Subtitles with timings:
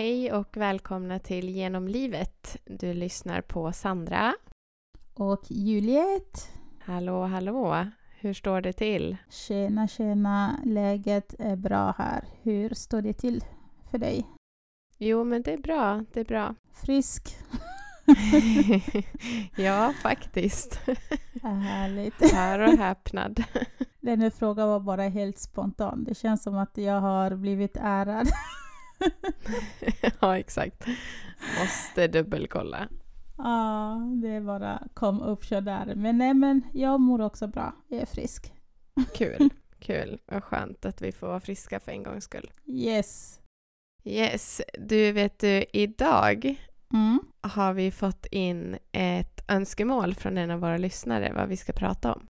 [0.00, 2.56] Hej och välkomna till Genom livet.
[2.64, 4.34] Du lyssnar på Sandra.
[5.14, 6.50] Och Juliet.
[6.78, 7.86] Hallå, hallå.
[8.20, 9.16] Hur står det till?
[9.30, 10.60] Tjena, tjena.
[10.64, 12.24] Läget är bra här.
[12.42, 13.44] Hur står det till
[13.90, 14.26] för dig?
[14.98, 16.04] Jo, men det är bra.
[16.12, 16.54] Det är bra.
[16.72, 17.36] Frisk?
[19.56, 20.80] ja, faktiskt.
[21.42, 22.32] Härligt.
[22.32, 23.44] Hör och häpnad.
[24.00, 26.04] Den här frågan var bara helt spontan.
[26.04, 28.28] Det känns som att jag har blivit ärad.
[30.20, 30.86] ja, exakt.
[31.60, 32.88] Måste dubbelkolla.
[33.38, 35.94] Ja, det bara kom upp så där.
[35.94, 37.74] Men nej, men jag mår också bra.
[37.88, 38.52] Jag är frisk.
[39.16, 40.18] Kul, kul.
[40.26, 42.50] Vad skönt att vi får vara friska för en gångs skull.
[42.66, 43.40] Yes.
[44.04, 44.60] Yes.
[44.78, 46.56] Du, vet du, idag
[46.92, 47.20] Mm.
[47.40, 52.12] har vi fått in ett önskemål från en av våra lyssnare vad vi ska prata
[52.14, 52.26] om.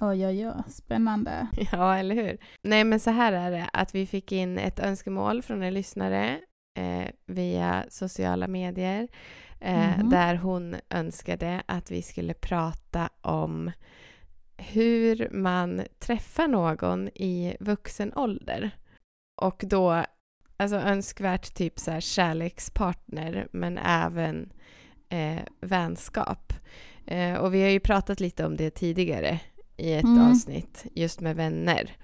[0.00, 0.54] Oj, oj, oj.
[0.68, 1.46] Spännande.
[1.72, 2.38] Ja, eller hur?
[2.62, 6.40] Nej, men så här är det att vi fick in ett önskemål från en lyssnare
[6.78, 9.08] eh, via sociala medier
[9.60, 10.10] eh, Mhm.
[10.10, 13.70] där hon önskade att vi skulle prata om
[14.56, 18.70] hur man träffar någon i vuxen ålder.
[19.42, 20.04] Och då,
[20.56, 24.52] alltså önskvärt typ så här kärlekspartner men även
[25.08, 26.52] eh, vänskap.
[27.06, 29.40] Eh, och vi har ju pratat lite om det tidigare
[29.76, 30.30] i ett Mm.
[30.30, 31.96] avsnitt just med vänner.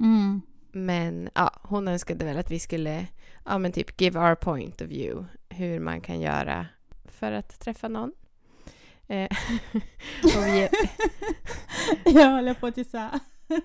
[0.00, 0.40] Mm.
[0.72, 3.06] Men ja, hon önskade väl att vi skulle
[3.44, 6.66] ja, men typ give our point of view hur man kan göra
[7.04, 8.12] för att träffa någon.
[9.06, 9.28] Eh,
[10.22, 10.68] vi,
[12.04, 13.20] jag håller på att säga.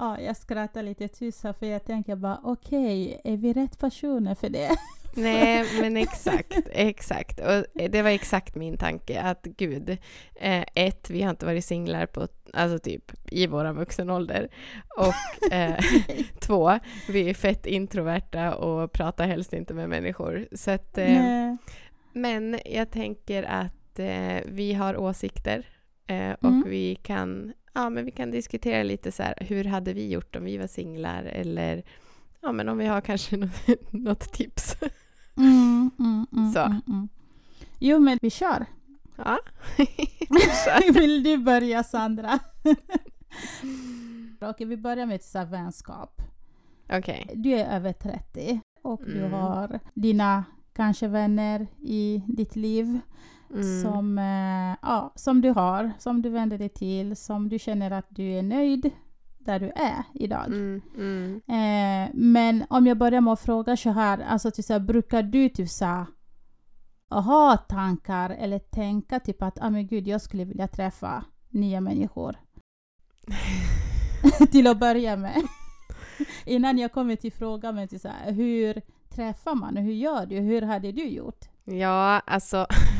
[0.00, 4.34] Ja, jag skrattar lite tyst här för jag tänker bara okej, är vi rätt personer
[4.34, 4.70] för det?
[5.18, 7.40] Nej, men exakt, exakt.
[7.40, 9.90] Och det var exakt min tanke att gud,
[10.34, 14.48] eh, ett, vi har inte varit singlar på, alltså typ i våran vuxen ålder.
[14.96, 15.78] Och eh,
[16.40, 16.78] två,
[17.08, 20.48] vi är fett introverta och pratar helst inte med människor.
[20.52, 21.54] Så att, eh.
[22.12, 25.66] Men jag tänker att eh, vi har åsikter
[26.06, 26.64] eh, och Mm.
[26.70, 30.44] vi kan ja, men vi kan diskutera lite så här, hur hade vi gjort om
[30.44, 31.82] vi var singlar eller
[32.40, 33.36] ja, men om vi har kanske
[33.66, 34.76] något, något tips.
[35.38, 36.60] Mm, mm, mm, Så.
[36.60, 37.08] Mm, mm.
[37.78, 38.66] Jo, men vi kör.
[39.16, 39.38] ja.
[40.94, 42.38] Vill du börja, Sandra?
[44.40, 46.22] Okej, vi börjar med så vänskap.
[46.92, 47.30] Okej.
[47.34, 49.32] Du är över 30 och du Mm.
[49.32, 53.00] har dina kanske vänner i ditt liv
[53.54, 53.82] Mm.
[53.82, 58.06] som, eh, ja, som du har, som du vänder dig till, som du känner att
[58.08, 58.90] du är nöjd
[59.48, 60.46] där du är idag.
[60.46, 61.40] Mm, mm.
[61.46, 65.22] Eh, men om jag börjar med att fråga så här, alltså typ så här, brukar
[65.22, 66.06] du typ så
[67.10, 72.36] ha tankar eller tänka typ att ah, men gud, jag skulle vilja träffa nya människor?
[74.52, 75.42] till att börja med.
[76.44, 80.26] Innan jag kommer till frågan med typ så här, hur träffar man och hur gör
[80.26, 80.36] du?
[80.36, 81.44] Hur hade du gjort?
[81.64, 82.66] Ja, alltså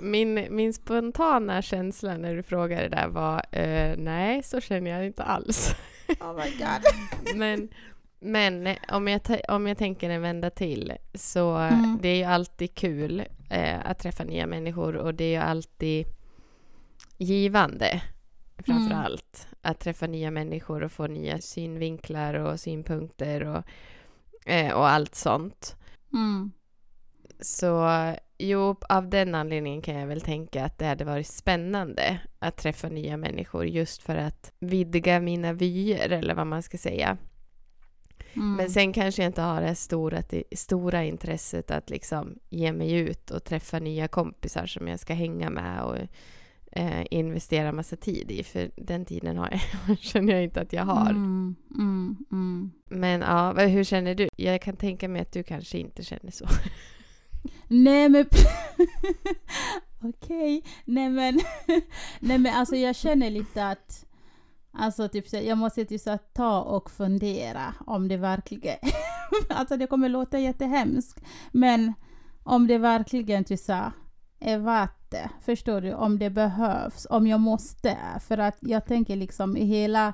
[0.00, 5.06] min, min spontana känsla när du frågade det där var eh, nej, så känner jag
[5.06, 5.74] inte alls.
[6.20, 6.82] Oh my god.
[7.36, 7.68] men,
[8.20, 11.98] men om, jag om jag tänker en vända till så Mm.
[12.02, 16.06] det är ju alltid kul eh, att träffa nya människor och det är ju alltid
[17.18, 18.02] givande
[18.66, 19.04] framför Mm.
[19.04, 23.62] allt att träffa nya människor och få nya synvinklar och synpunkter och,
[24.50, 25.76] eh, och allt sånt.
[26.12, 26.52] Mm.
[27.40, 27.88] Så
[28.38, 32.88] jo, av den anledningen kan jag väl tänka att det hade varit spännande att träffa
[32.88, 37.16] nya människor just för att vidga mina vyer eller vad man ska säga.
[38.36, 38.56] Mm.
[38.56, 40.22] Men sen kanske jag inte har det stora,
[40.56, 45.50] stora intresset att liksom ge mig ut och träffa nya kompisar som jag ska hänga
[45.50, 45.96] med och
[46.72, 48.42] eh, investera massa tid i.
[48.42, 51.10] För den tiden har jag, känner jag inte att jag har.
[51.10, 52.70] Mm, mm, mm.
[52.90, 54.28] Men ja, hur känner du?
[54.36, 56.46] Jag kan tänka mig att du kanske inte känner så.
[57.68, 58.24] Nej men...
[60.02, 60.64] Okej.
[60.84, 61.40] Nej men...
[62.20, 64.06] Nej men alltså jag känner lite att...
[64.78, 68.76] Alltså typ jag måste typ så ta och fundera om det verkligen...
[69.48, 71.20] alltså det kommer låta jättehemskt.
[71.52, 71.92] Men
[72.42, 73.92] om det verkligen typ så
[74.40, 75.30] är värt det.
[75.40, 75.94] Förstår du?
[75.94, 77.06] Om det behövs.
[77.10, 77.96] Om jag måste.
[78.20, 80.12] För att jag tänker liksom i hela...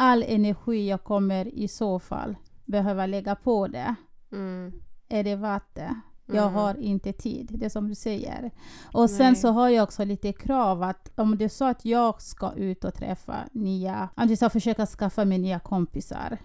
[0.00, 3.94] All energi jag kommer i så fall behöva lägga på det.
[4.32, 4.72] Mm.
[5.08, 6.00] Är det värt det?
[6.32, 6.54] Jag Mm.
[6.54, 8.50] har inte tid, det är som du säger.
[8.92, 9.36] Och sen Nej.
[9.36, 12.84] så har jag också lite krav att om det är så att jag ska ut
[12.84, 16.38] och träffa nya, att jag ska försöka skaffa mig nya kompisar,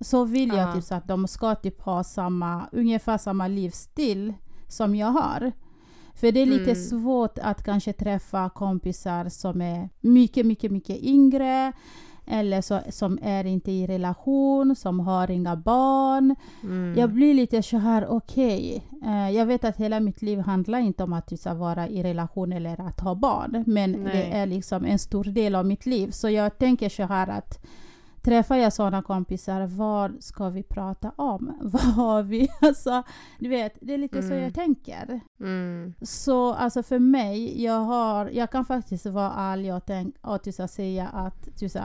[0.00, 0.72] så vill jag Ja.
[0.74, 4.34] typ så att de ska typ ha samma, ungefär samma livsstil
[4.68, 5.52] som jag har.
[6.14, 6.74] För det är lite Mm.
[6.84, 11.72] svårt att kanske träffa kompisar som är mycket, mycket, mycket yngre
[12.26, 16.34] eller så, som är inte i relation, som har inga barn.
[16.62, 16.98] Mm.
[16.98, 21.02] Jag blir lite så här, okej, eh, jag vet att hela mitt liv handlar inte
[21.02, 24.12] om att ska vara i relation eller att ha barn, men Nej.
[24.12, 26.10] det är liksom en stor del av mitt liv.
[26.10, 27.66] Så jag tänker så här att
[28.26, 31.56] träffar jag sådana kompisar, vad ska vi prata om?
[31.60, 32.48] Vad har vi?
[32.60, 33.02] Alltså,
[33.38, 34.42] du vet, det är lite så Mm.
[34.42, 35.20] jag tänker.
[35.40, 35.94] Mm.
[36.02, 40.68] Så alltså för mig, jag, har, jag kan faktiskt vara ärlig och, tänk, och ska
[40.68, 41.80] säga att du ska,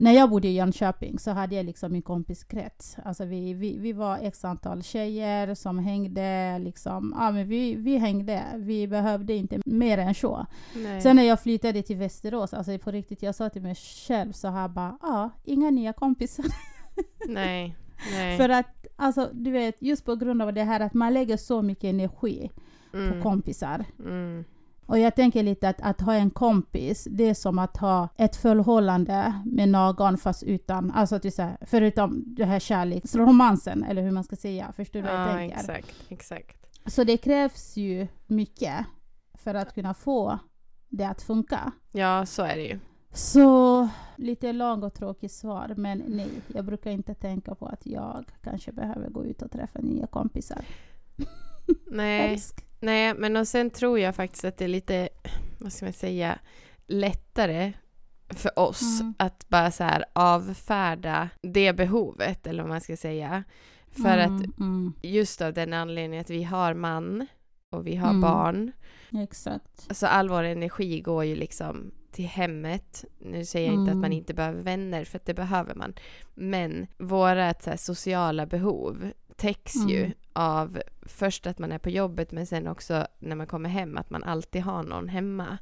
[0.00, 2.96] när jag bodde i Jönköping så hade jag liksom min kompiskrets.
[3.04, 6.58] Alltså vi, vi, vi var x antal tjejer som hängde.
[6.58, 8.44] Liksom, ja, men vi, vi hängde.
[8.56, 10.46] Vi behövde inte mer än så.
[10.74, 11.00] Nej.
[11.00, 14.48] Sen när jag flyttade till Västerås, alltså på riktigt, jag sa till mig själv så
[14.48, 16.46] här bara, ja, inga nya kompisar.
[17.26, 17.76] Nej.
[18.12, 18.36] Nej.
[18.38, 21.62] För att, alltså du vet, just på grund av det här att man lägger så
[21.62, 22.50] mycket energi
[22.90, 23.22] på mm.
[23.22, 23.84] kompisar.
[23.98, 24.44] Mm.
[24.90, 28.36] Och jag tänker lite att, att ha en kompis, det är som att ha ett
[28.36, 34.24] förhållande med någon fast utan, alltså att säger, förutom det här kärleksromansen, eller hur man
[34.24, 34.72] ska säga.
[34.76, 35.56] Förstår du vad jag Ja, tänker?
[35.56, 35.94] exakt.
[36.08, 36.56] Exakt.
[36.86, 38.86] Så det krävs ju mycket
[39.34, 40.38] för att kunna få
[40.88, 41.72] det att funka.
[41.92, 42.78] Ja, så är det ju.
[43.12, 48.24] Så lite lång och tråkig svar, men nej, jag brukar inte tänka på att jag
[48.42, 50.64] kanske behöver gå ut och träffa nya kompisar.
[51.90, 52.38] Nej.
[52.80, 55.08] Nej, men och sen tror jag faktiskt att det är lite,
[55.58, 56.38] vad ska man säga,
[56.86, 57.72] lättare
[58.28, 59.14] för oss Mm.
[59.18, 63.44] att bara så här avfärda det behovet, eller vad man ska säga.
[63.90, 67.26] För att Mm, mm, just av den anledningen att vi har man
[67.70, 68.20] och vi har Mm.
[68.20, 68.72] barn.
[69.22, 69.96] exakt.
[69.96, 73.04] Så all vår energi går ju liksom till hemmet.
[73.18, 74.18] Nu säger jag inte att man Mm.
[74.18, 75.94] inte behöver vänner, för det behöver man.
[76.34, 80.12] Men våra så här, sociala behov täcks ju Mm.
[80.32, 84.10] av först att man är på jobbet, men sen också när man kommer hem, att
[84.10, 85.58] man alltid har någon hemma.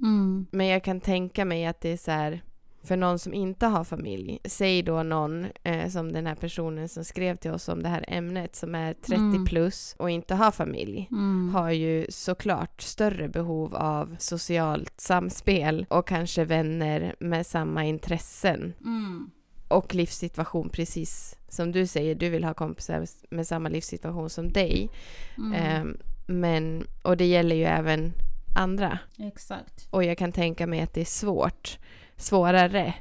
[0.00, 2.42] Mm, Men jag kan tänka mig att det är så här,
[2.82, 7.04] för någon som inte har familj, säg då någon eh, som den här personen som
[7.04, 9.44] skrev till oss om det här ämnet som är 30 Mm.
[9.44, 16.08] plus och inte har familj mm, har ju såklart större behov av socialt samspel och
[16.08, 19.30] kanske vänner med samma intressen mm,
[19.70, 24.90] och livssituation precis som du säger, du vill ha kompisar med samma livssituation som dig.
[25.38, 25.52] mm.
[25.52, 25.96] Ehm,
[26.26, 28.12] men, och det gäller ju även
[28.56, 28.98] andra.
[29.18, 29.88] Exakt.
[29.90, 31.78] Och jag kan tänka mig att det är svårt,
[32.16, 32.94] svårare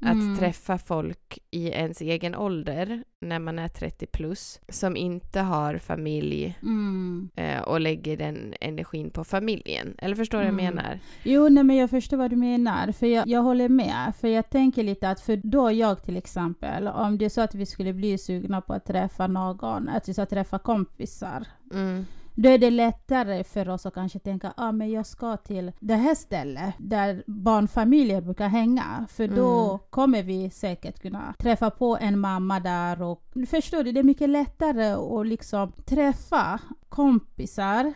[0.00, 0.36] att Mm.
[0.36, 6.58] träffa folk i ens egen ålder när man är 30 plus som inte har familj
[6.62, 7.28] Mm.
[7.36, 9.94] eh, och lägger den energin på familjen.
[9.98, 10.74] Eller förstår du vad jag Mm.
[10.74, 10.98] menar?
[11.22, 12.92] Jo, nej, men jag förstår vad du menar.
[12.92, 14.12] För jag, jag håller med.
[14.20, 17.54] För jag tänker lite att för då jag till exempel, om det är så att
[17.54, 22.06] vi skulle bli sugna på att träffa någon, att vi ska träffa kompisar, Mm.
[22.38, 25.94] Då är det lättare för oss att kanske tänka ah, men jag ska till det
[25.94, 29.06] här stället där barnfamiljer brukar hänga.
[29.10, 29.78] För då Mm.
[29.90, 33.02] kommer vi säkert kunna träffa på en mamma där.
[33.02, 37.92] Och, förstår du, det är mycket lättare att liksom träffa kompisar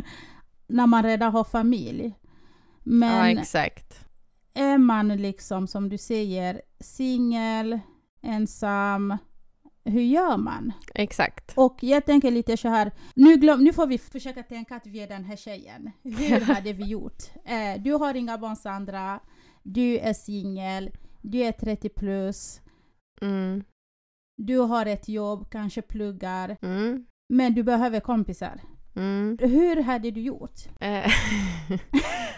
[0.66, 2.04] när man redan har familj.
[2.06, 2.20] Ja,
[2.82, 4.00] Men exakt.
[4.54, 7.80] är man liksom som du säger singel,
[8.22, 9.16] ensam,
[9.84, 10.72] hur gör man?
[10.94, 11.52] Exakt.
[11.56, 15.00] Och jag tänker lite så här, nu, glöm, nu får vi försöka tänka att vi
[15.00, 15.90] är den här tjejen.
[16.02, 17.22] Hur hade vi gjort?
[17.44, 19.20] Eh, du har inga barn Sandra,
[19.62, 20.90] du är singel,
[21.22, 22.60] du är 30 plus,
[23.22, 23.64] Mm.
[24.36, 27.06] du har ett jobb, kanske pluggar, Mm.
[27.28, 28.60] men du behöver kompisar.
[28.96, 29.38] Mm.
[29.40, 30.60] Hur hade du gjort?
[30.80, 31.10] Eh,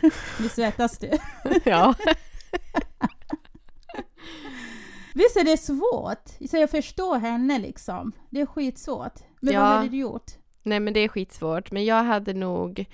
[0.41, 1.11] Nu svettas du.
[1.65, 1.95] ja.
[5.17, 6.49] Visst är det svårt?
[6.51, 8.13] Så jag förstår henne liksom.
[8.31, 9.15] Det är skitsvårt.
[9.41, 9.61] Men Ja.
[9.61, 10.33] vad hade du gjort?
[10.63, 11.71] Nej men det är skitsvårt.
[11.71, 12.85] Men jag hade nog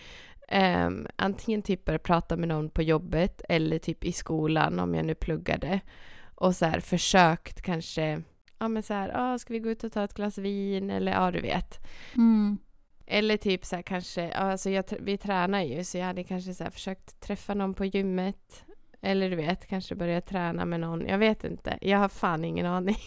[0.49, 5.07] ehm, antingen typ börjat prata med någon på jobbet eller typ i skolan om jag
[5.07, 5.81] nu pluggade.
[6.35, 8.23] Och så här försökt kanske,
[8.59, 11.13] ja men så här, ah, ska vi gå ut och ta ett glas vin eller
[11.13, 11.87] ja du vet.
[12.17, 12.59] Mm.
[13.07, 16.65] Eller typ så här kanske, alltså jag, vi tränar ju så jag hade kanske så
[16.65, 18.65] här försökt träffa någon på gymmet.
[19.03, 21.07] Eller du vet, kanske börja träna med någon.
[21.07, 21.79] Jag vet inte.
[21.81, 22.97] Jag har fan ingen aning.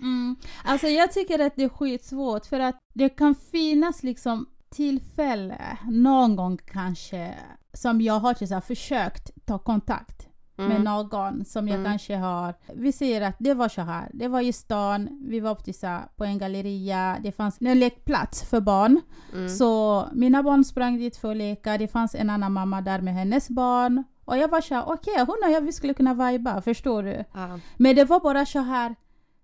[0.00, 0.36] Mm.
[0.64, 6.36] Alltså jag tycker att det är skitsvårt för att det kan finnas liksom tillfälle någon
[6.36, 7.34] gång kanske
[7.72, 10.82] som jag har till så här, försökt ta kontakt med Mm.
[10.84, 11.90] någon som jag Mm.
[11.90, 12.54] kanske har...
[12.74, 15.86] Vi säger att det var så här, det var i stan, vi var på, så
[15.86, 19.00] här, på en galleria, det fanns en lekplats för barn.
[19.32, 19.48] Mm.
[19.48, 23.14] Så mina barn sprang dit för att leka, det fanns en annan mamma där med
[23.14, 24.04] hennes barn.
[24.24, 27.24] Och jag var så här, okej, hon och jag vi skulle kunna viba, förstår du?
[27.32, 27.60] Ja.
[27.76, 28.94] Men det var bara så här,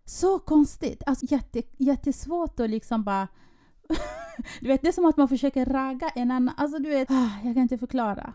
[0.04, 1.02] så konstigt.
[1.06, 3.28] Alltså jätte, jättesvårt att liksom bara...
[4.60, 6.54] du vet, det är som att man försöker ragga en annan.
[6.56, 8.34] Alltså du vet, ah, jag kan inte förklara.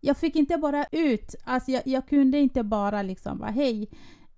[0.00, 3.88] jag fick inte bara ut, alltså jag, jag kunde inte bara liksom bara hej,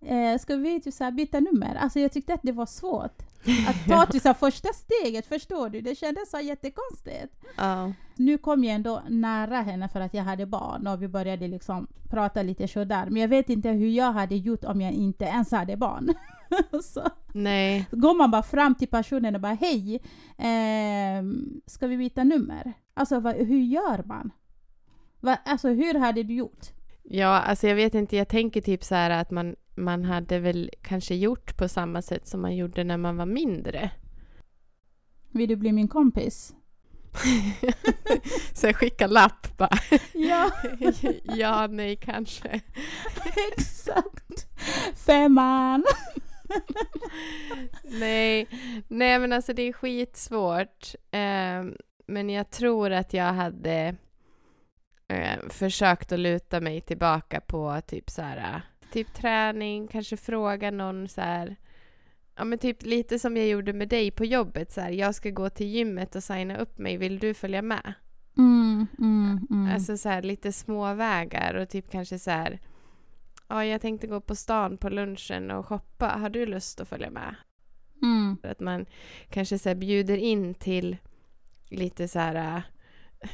[0.00, 1.74] eh, ska vi typ så byta nummer?
[1.74, 3.22] Alltså jag tyckte att det var svårt.
[3.68, 5.80] Att ta till så här första steget, förstår du?
[5.80, 7.34] Det kändes så jättekonstigt.
[7.56, 7.92] Ja.
[8.16, 11.86] Nu kom jag ändå nära henne för att jag hade barn och vi började liksom
[12.10, 13.06] prata lite sådär.
[13.10, 16.14] Men jag vet inte hur jag hade gjort om jag inte ens hade barn.
[16.82, 17.02] så
[17.32, 17.86] Nej.
[17.90, 19.94] går man bara fram till personen och bara hej,
[20.38, 21.22] eh,
[21.66, 22.72] ska vi byta nummer?
[22.94, 24.30] Alltså vad, hur gör man?
[25.20, 26.77] Va, alltså hur hade du gjort?
[27.10, 30.70] Ja, alltså jag vet inte, jag tänker typ så här att man, man hade väl
[30.82, 33.90] kanske gjort på samma sätt som man gjorde när man var mindre.
[35.32, 36.54] Vill du bli min kompis?
[38.52, 39.78] så jag skickar lapp bara.
[40.12, 40.50] Ja,
[41.22, 42.48] ja, nej, kanske.
[43.52, 44.46] exakt.
[45.06, 45.84] Femman.
[47.84, 48.48] Nej,
[48.88, 50.94] nej men alltså det är skitsvårt.
[51.10, 51.64] Eh,
[52.06, 53.96] men jag tror att jag hade
[55.08, 58.62] eh, försökt att luta mig tillbaka på typ så här,
[58.92, 61.56] typ träning, kanske fråga någon så här,
[62.36, 65.30] ja men typ lite som jag gjorde med dig på jobbet så här, jag ska
[65.30, 67.94] gå till gymmet och signa upp mig, vill du följa med?
[68.38, 69.74] Mm, mm, mm.
[69.74, 72.58] Alltså så här lite små vägar och typ kanske så här,
[73.48, 77.10] ja jag tänkte gå på stan på lunchen och shoppa, har du lust att följa
[77.10, 77.34] med?
[78.02, 78.36] mm.
[78.42, 78.86] Att man
[79.30, 80.96] kanske så bjuder in till
[81.68, 82.62] lite så här äh,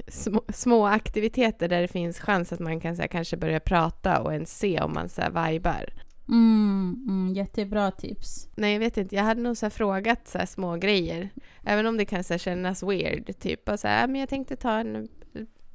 [0.08, 4.20] små, små aktiviteter där det finns chans att man kan så här, kanske börja prata
[4.22, 5.84] och ens se om man så här vibar.
[6.28, 8.48] Mm, mm, jättebra tips.
[8.56, 9.14] Nej, jag vet inte.
[9.16, 11.28] Jag hade nog så frågat så här små grejer.
[11.64, 13.38] Även om det kan så kännas weird.
[13.38, 15.08] Typ och så här, "Ah, men jag tänkte ta en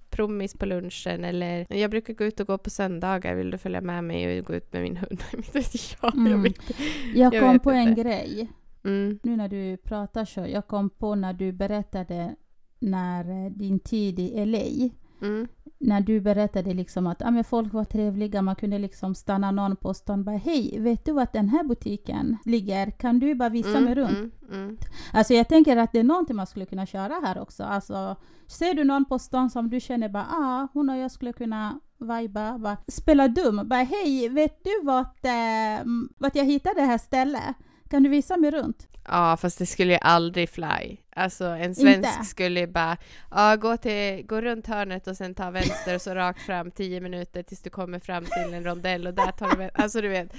[0.10, 3.36] promis på lunchen eller jag brukar gå ut och gå på söndagar.
[3.36, 5.24] Vill du följa med mig och gå ut med min hund?
[5.38, 6.44] Inte vet jag, jag Mm.
[6.44, 6.56] vet
[7.16, 8.02] Jag, Jag kom vet på en inte.
[8.04, 8.50] grej.
[8.84, 9.20] Mm.
[9.24, 12.36] Nu när du pratar så, jag kom på när du berättade
[12.80, 14.90] när eh, din tid i LA,
[15.22, 15.48] Mm.
[15.80, 19.76] när du berättade liksom att ah, men folk var trevliga, man kunde liksom stanna någon
[19.76, 22.92] på stan bara hej, vet du vart den här butiken ligger?
[22.92, 24.10] Kan du bara visa mig runt?
[24.10, 24.78] Mm, mm.
[25.14, 27.64] Alltså jag tänker att det är någonting man skulle kunna köra här också.
[27.64, 28.16] Alltså,
[28.48, 31.80] ser du någon på stan som du känner bara ah, hon och jag skulle kunna
[31.98, 35.86] viba, bara spela dum, bara hej, vet du vart, eh,
[36.18, 37.56] vart jag hittade det här stället?
[37.90, 38.88] Kan du visa mig runt?
[39.08, 40.98] Ja, fast det skulle ju aldrig fly.
[41.16, 42.26] Alltså en svensk Inte?
[42.26, 42.98] skulle ju bara
[43.32, 47.02] ja, gå, till, gå runt hörnet och sen ta vänster och så rakt fram tio
[47.02, 49.82] minuter tills du kommer fram till en rondell och där tar du vänster.
[49.82, 50.34] Alltså du vet,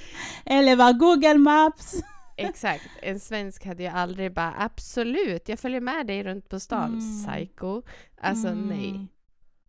[0.45, 1.95] Eller vad Google Maps?
[2.37, 2.85] exakt.
[3.03, 7.25] En svensk hade ju aldrig bara absolut, jag följer med dig runt på stan, Mm.
[7.27, 7.83] psycho.
[8.21, 8.69] Alltså Mm.
[8.69, 9.07] nej.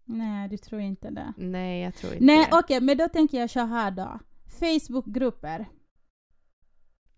[0.05, 1.33] Nej, du tror inte det.
[1.37, 4.19] Nej, jag tror inte Nej, okej, men då tänker jag så här då.
[4.59, 5.65] Facebookgrupper.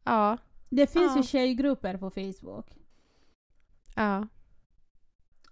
[0.03, 0.37] Ja,
[0.75, 1.17] Det finns Ja.
[1.17, 2.67] ju tjejgrupper på Facebook.
[3.95, 4.27] ja.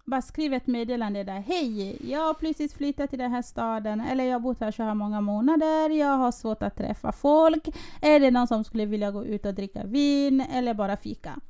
[0.04, 1.40] Bara skriv ett meddelande där.
[1.40, 4.00] Hej, jag har precis flyttat till den här staden.
[4.00, 5.90] Eller jag har bott här så här många månader.
[5.90, 7.68] Jag har svårt att träffa folk.
[8.00, 11.40] Är det någon som skulle vilja gå ut och dricka vin eller bara fika?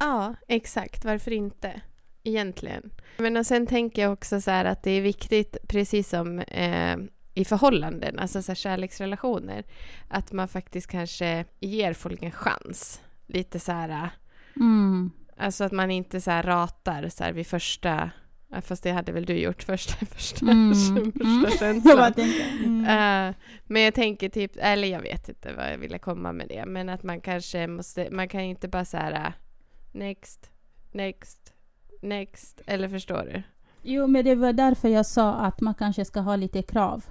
[0.00, 1.04] Ja, exakt.
[1.04, 1.80] Varför inte?
[2.22, 2.90] Egentligen.
[3.18, 6.96] Men och sen tänker jag också så här att det är viktigt, precis som eh,
[7.34, 9.64] i förhållanden, alltså så här kärleksrelationer,
[10.08, 13.00] att man faktiskt kanske ger folk en chans.
[13.26, 14.10] Lite så här,
[14.56, 15.10] Mm.
[15.36, 18.10] alltså att man inte så här ratar så här vid första,
[18.48, 20.74] ja, fast det hade väl du gjort första, första, Mm.
[20.74, 21.50] första Mm.
[21.82, 22.12] Känslan.
[22.64, 22.84] mm.
[23.28, 23.34] Eh,
[23.64, 26.88] men jag tänker typ, eller jag vet inte vad jag ville komma med det, men
[26.88, 29.32] att man kanske måste, man kan inte bara så här uh,
[29.92, 30.50] next,
[30.92, 31.52] next,
[32.02, 33.42] next, eller förstår du?
[33.82, 37.04] Jo, men det var därför jag sa att man kanske ska ha lite krav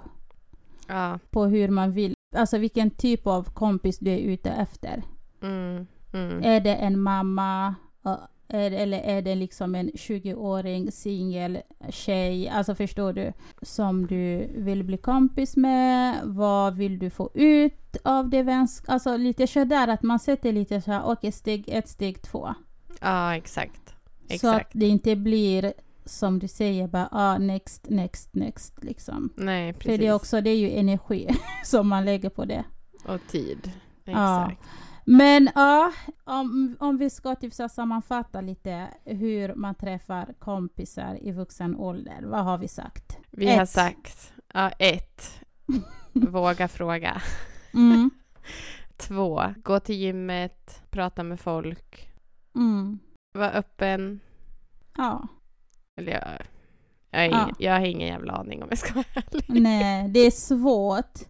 [0.88, 2.14] Ja, på hur man vill.
[2.36, 5.02] Alltså vilken typ av kompis du är ute efter.
[5.42, 7.74] mm, mm, Är det en mamma?
[8.54, 11.58] eller är det liksom en 20-åring singel
[11.90, 12.48] tjej?
[12.48, 13.32] Alltså förstår du?
[13.62, 16.20] Som du vill bli kompis med?
[16.24, 18.90] Vad vill du få ut av det vänskap?
[18.90, 22.54] Alltså lite sådär att man sätter lite så här, okej steg ett, steg två.
[23.00, 24.70] ja exakt, Så att exakt.
[24.74, 25.72] det inte blir
[26.04, 29.32] som du säger bara ah, next, next, next liksom.
[29.36, 30.00] Nej, För precis.
[30.00, 31.28] det är också, det är ju energi
[31.64, 32.64] som man lägger på det.
[33.04, 33.72] Och tid.
[34.04, 34.50] Ja.
[34.50, 34.68] Exakt.
[35.04, 35.92] Men ja,
[36.24, 42.22] om, om vi ska typ så sammanfatta lite hur man träffar kompisar i vuxen ålder.
[42.22, 43.18] Vad har vi sagt?
[43.30, 43.68] Vi har Ett.
[43.68, 45.40] sagt, ja, ett,
[46.12, 47.22] våga fråga.
[47.74, 48.10] Mm,
[48.96, 52.08] Två, gå till gymmet, prata med folk,
[52.54, 52.98] mm,
[53.32, 54.20] var öppen.
[54.96, 55.28] ja,
[56.02, 56.22] Eller jag,
[57.10, 57.42] jag, har Ja.
[57.44, 59.44] ingen, jag har ingen jävla aning om jag ska vara ärlig.
[59.48, 61.18] nej, det är svårt.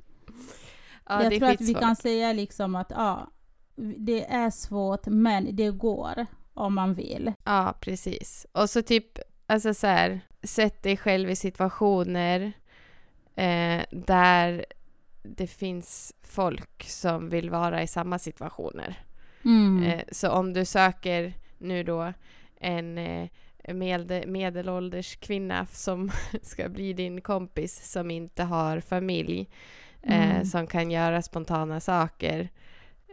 [1.07, 3.31] Ja, jag det tror att vi kan säga liksom att ja,
[3.97, 7.33] det är svårt, men det går om man vill.
[7.45, 8.47] Ja, precis.
[8.53, 12.53] Och så typ, alltså så här, sätt dig själv i situationer
[13.37, 14.65] eh, där
[15.23, 19.05] det finns folk som vill vara i samma situationer.
[19.45, 19.83] Mm.
[19.83, 22.13] Eh, så om du söker nu då
[22.61, 23.29] en eh,
[23.69, 26.11] med, medelålders kvinna som
[26.43, 29.49] ska bli din kompis som inte har familj,
[30.03, 30.45] eh, Mm.
[30.45, 32.49] som kan göra spontana saker.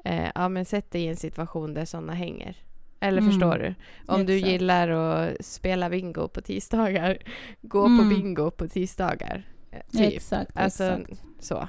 [0.03, 2.57] Eh, ja, men sätt dig i en situation där sådana hänger.
[2.99, 3.31] Eller Mm.
[3.31, 3.75] förstår du?
[4.13, 4.51] Om du Exakt.
[4.51, 7.17] gillar att spela bingo på tisdagar,
[7.61, 7.97] gå Mm.
[7.97, 9.43] på bingo på tisdagar.
[9.71, 10.13] Eh, Typ.
[10.13, 11.21] Exakt, Alltså, exakt.
[11.39, 11.67] så.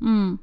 [0.00, 0.38] Mm.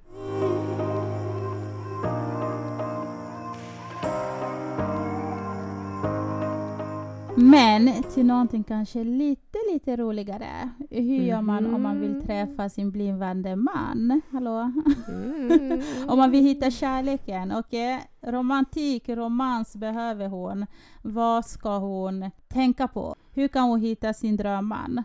[7.52, 10.70] Men till någonting kanske lite, lite roligare.
[10.90, 12.22] Hur gör man om man vill Mhm.
[12.26, 14.22] träffa sin blivande man?
[14.32, 14.72] Hallå?
[15.08, 15.82] Mm.
[16.08, 17.52] Om man vill hitta kärleken.
[17.52, 20.66] Okej, romantik, romans behöver hon.
[21.02, 23.16] Vad ska hon tänka på?
[23.34, 25.04] Hur kan hon hitta sin drömman?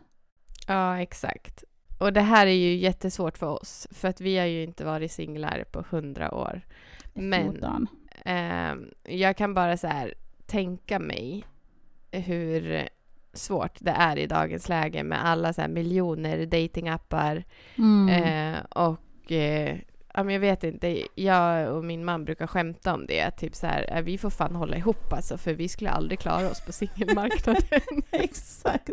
[0.68, 1.64] Ja, exakt.
[2.00, 5.12] Och det här är ju jättesvårt för oss, för att vi har ju inte varit
[5.12, 6.60] singlar på hundra år.
[7.14, 7.86] Men 14.
[8.24, 10.14] ehm, jag kan bara så här
[10.46, 11.44] tänka mig
[12.12, 12.88] hur
[13.34, 17.44] svårt det är i dagens läge med alla så här miljoner datingappar
[17.78, 18.08] Mm.
[18.08, 19.78] eh, och eh,
[20.14, 23.66] ja, men jag vet inte, jag och min man brukar skämta om det, typ så
[23.66, 26.72] här, eh, vi får fan hålla ihop alltså, för vi skulle aldrig klara oss på
[26.72, 27.62] singelmarknaden.
[28.10, 28.90] Exakt.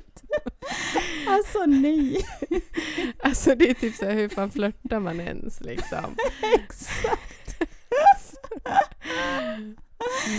[1.27, 2.17] Alltså nej.
[3.23, 6.15] Alltså det är typ så här, hur fan flörtar man ens liksom?
[6.55, 7.59] Exakt.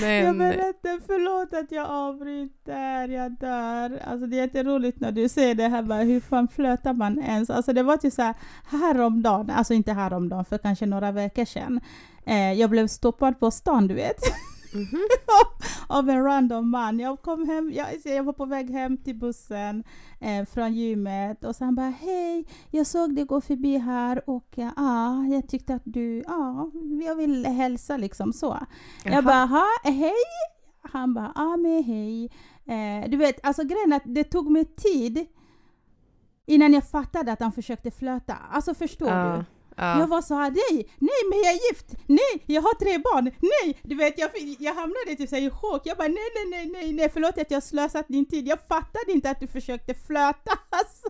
[0.00, 0.25] Men...
[0.25, 4.02] Jag berättar, förlåt att jag avbryter, jag dör.
[4.05, 7.50] Alltså det är jätteroligt när du säger det här bara, hur fan flötar man ens?
[7.50, 8.35] Alltså det var typ så här
[8.67, 11.81] häromdagen, alltså inte häromdagen, för kanske några veckor sedan.
[12.26, 14.19] Eh, jag blev stoppad på stan, du vet.
[14.75, 14.99] Mhm.
[15.87, 16.99] av en random man.
[16.99, 19.85] Jag kom hem, jag, jag var på väg hem till bussen
[20.21, 24.49] eh, från gymmet och så han bara hej, jag såg dig gå förbi här och
[24.55, 26.71] ja, ah, jag tyckte att du, ja,
[27.07, 28.59] jag vill hälsa liksom så.
[29.05, 29.14] Jaha.
[29.14, 30.14] Jag bara, hej?
[30.83, 32.31] Han bara, ja men hej.
[32.66, 35.27] Eh, du vet, alltså grejen att det tog mig tid
[36.47, 38.37] innan jag fattade att han försökte flöta.
[38.51, 39.44] Alltså förstår du?
[39.81, 39.99] Ja, ja.
[40.01, 43.25] Jag var så här, nej, nej men jag är gift, nej, jag har tre barn,
[43.25, 43.79] nej!
[43.83, 45.83] Du vet, jag, jag hamnade typ så i chock.
[45.85, 48.49] Jag bara, nej, nej, nej, nej, nej, förlåt att jag slösat din tid.
[48.49, 50.51] Jag fattade inte att du försökte flöta.
[50.71, 51.09] Alltså,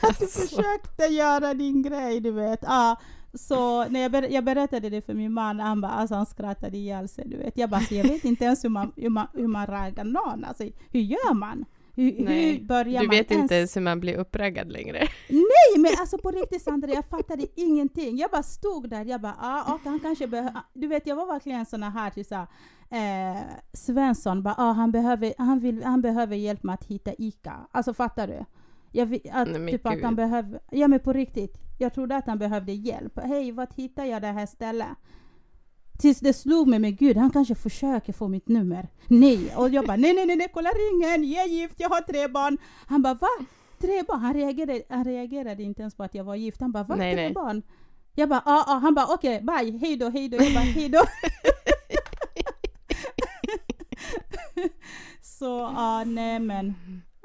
[0.00, 0.40] att du Alltså.
[0.40, 2.60] försökte göra din grej, du vet.
[2.62, 3.00] Ja,
[3.34, 6.76] så när jag, ber, jag berättade det för min man, han bara, alltså han skrattade
[6.76, 7.58] ihjäl sig, du vet.
[7.58, 10.44] Jag bara, så jag vet inte ens hur man, hur man, hur man raggar någon.
[10.44, 11.64] Alltså, hur gör man?
[11.96, 15.08] Hur, hur börjar Du man vet inte ens hur man blir uppraggad längre.
[15.28, 15.42] Nej
[15.78, 18.16] men alltså på riktigt Sandra, jag fattade ingenting.
[18.16, 21.26] Jag bara stod där, jag bara ah, okay, han kanske behöver, du vet jag var
[21.26, 22.46] verkligen såna här typ såhär,
[22.90, 27.66] eh, Svensson bara ah, han, behöver, han, vill, han behöver hjälp med att hitta ICA.
[27.70, 28.44] Alltså fattar du?
[28.92, 31.58] Jag, att, Nej, typ att han behöver, ja men på riktigt.
[31.78, 33.18] Jag trodde att han behövde hjälp.
[33.24, 34.88] Hej, vart hittar jag det här stället?
[35.98, 38.88] Tills det slog mig, men gud, han kanske försöker få mitt nummer.
[39.08, 42.00] Nej, och jag bara nej, nej, nej, nej, kolla ringen, jag är gift, jag har
[42.00, 42.58] tre barn.
[42.86, 43.28] Han bara va?
[43.84, 44.20] Tre barn?
[44.20, 46.60] Han reagerade, han reagerade inte ens på att jag var gift.
[46.60, 46.96] Han bara va?
[46.96, 47.32] Nej, tre nej.
[47.32, 47.62] barn?
[48.14, 48.72] Jag bara ja, ja.
[48.72, 50.36] Han bara okej, bye, hej då, hej då.
[50.36, 51.02] Jag bara hej då.
[55.22, 56.74] Så ja, nej men.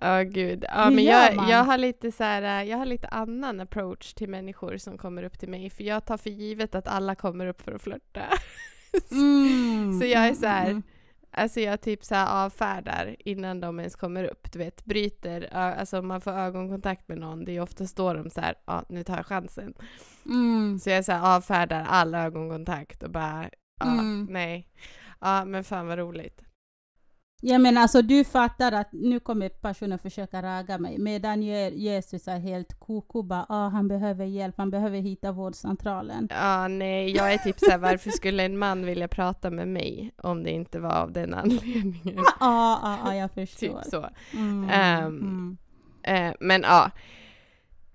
[0.01, 0.65] Ja, gud.
[0.67, 4.29] Ja, men jag, jag har lite så här, eh, jag har lite annan approach till
[4.29, 7.61] människor som kommer upp till mig, för jag tar för givet att alla kommer upp
[7.61, 8.21] för att flörta.
[9.11, 10.83] Mm, Så jag är så här, mm,
[11.39, 15.99] Alltså jag typ så här avfärdar innan de ens kommer upp, du vet, bryter, alltså
[15.99, 18.83] om man får ögonkontakt med någon, det är ju oftast då de så här, ja
[18.89, 19.73] nu tar jag chansen.
[20.25, 20.79] mm.
[20.79, 23.49] Så jag så här avfärdar all ögonkontakt och bara,
[23.79, 24.27] ja, Mm.
[24.29, 24.67] nej.
[25.21, 26.41] Ja, men fan vad roligt.
[27.41, 32.27] Ja men alltså du fattar att nu kommer personen försöka raga mig medan Je- Jesus
[32.27, 36.27] är helt koko bara ah, han behöver hjälp, han behöver hitta vårdcentralen.
[36.31, 40.11] Ja, nej, jag är typ så här, varför skulle en man vilja prata med mig
[40.17, 41.93] om det inte var av den anledningen?
[42.15, 43.81] Ja, ah, ah, ah, jag förstår.
[43.81, 44.09] Typ så.
[44.33, 45.57] Mm, Ehm, mm.
[46.03, 46.91] Eh, men ja,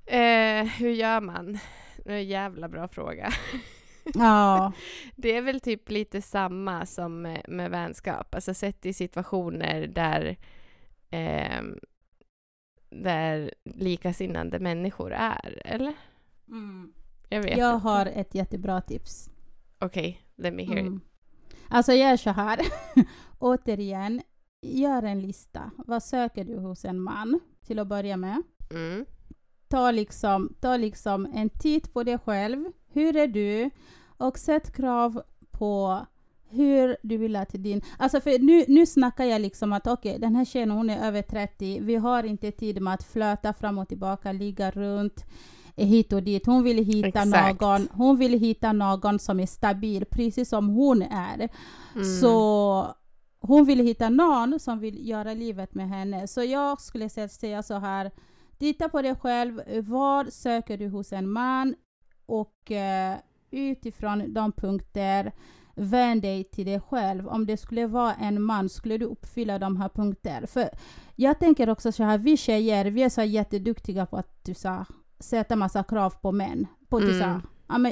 [0.07, 1.59] eh, hur gör man?
[2.05, 3.29] Det är en jävla bra fråga.
[4.15, 4.73] Ja,
[5.17, 10.37] Det är väl typ lite samma som med, med vänskap, alltså sett i situationer där,
[11.11, 11.79] ehm,
[12.91, 15.95] där likasinnande människor är, eller?
[16.49, 16.93] mm.
[17.29, 17.89] Jag vet jag inte.
[17.89, 19.31] har ett jättebra tips.
[19.79, 20.87] Okej, let me hear it.
[20.87, 21.01] Mm.
[21.69, 22.61] Alltså jag är så här,
[23.39, 24.23] återigen,
[24.63, 25.71] gör en lista.
[25.77, 28.43] Vad söker du hos en man till att börja med?
[28.71, 29.07] Mm.
[29.69, 32.65] ta liksom, ta liksom en titt på dig själv.
[32.95, 33.71] Hur är du?
[34.17, 36.07] Och sätt krav på
[36.49, 37.83] hur du vill att din...
[37.99, 41.07] Alltså för nu, nu snackar jag liksom att okej, okay, den här tjejen hon är
[41.07, 45.25] över 30, vi har inte tid med att flöta fram och tillbaka, ligga runt
[45.77, 46.47] hit och dit.
[46.47, 47.61] Hon vill hitta Exakt.
[47.61, 51.49] någon, hon vill hitta någon som är stabil, precis som hon är.
[51.95, 52.05] Mm.
[52.21, 52.87] Så
[53.41, 56.27] hon vill hitta någon som vill göra livet med henne.
[56.29, 58.11] Så jag skulle säga så här,
[58.59, 59.61] titta på dig själv.
[59.83, 61.75] Vad söker du hos en man?
[62.27, 65.33] Och uh, utifrån de punkter
[65.75, 67.29] vänd dig till dig själv.
[67.29, 70.47] Om det skulle vara en man, skulle du uppfylla de här punkterna?
[70.47, 70.69] För
[71.17, 74.85] jag tänker också så här, vi tjejer, vi är så jätteduktiga på att du sa,
[75.19, 76.67] sätta massa krav på män.
[76.89, 77.21] På mm.
[77.21, 77.41] så,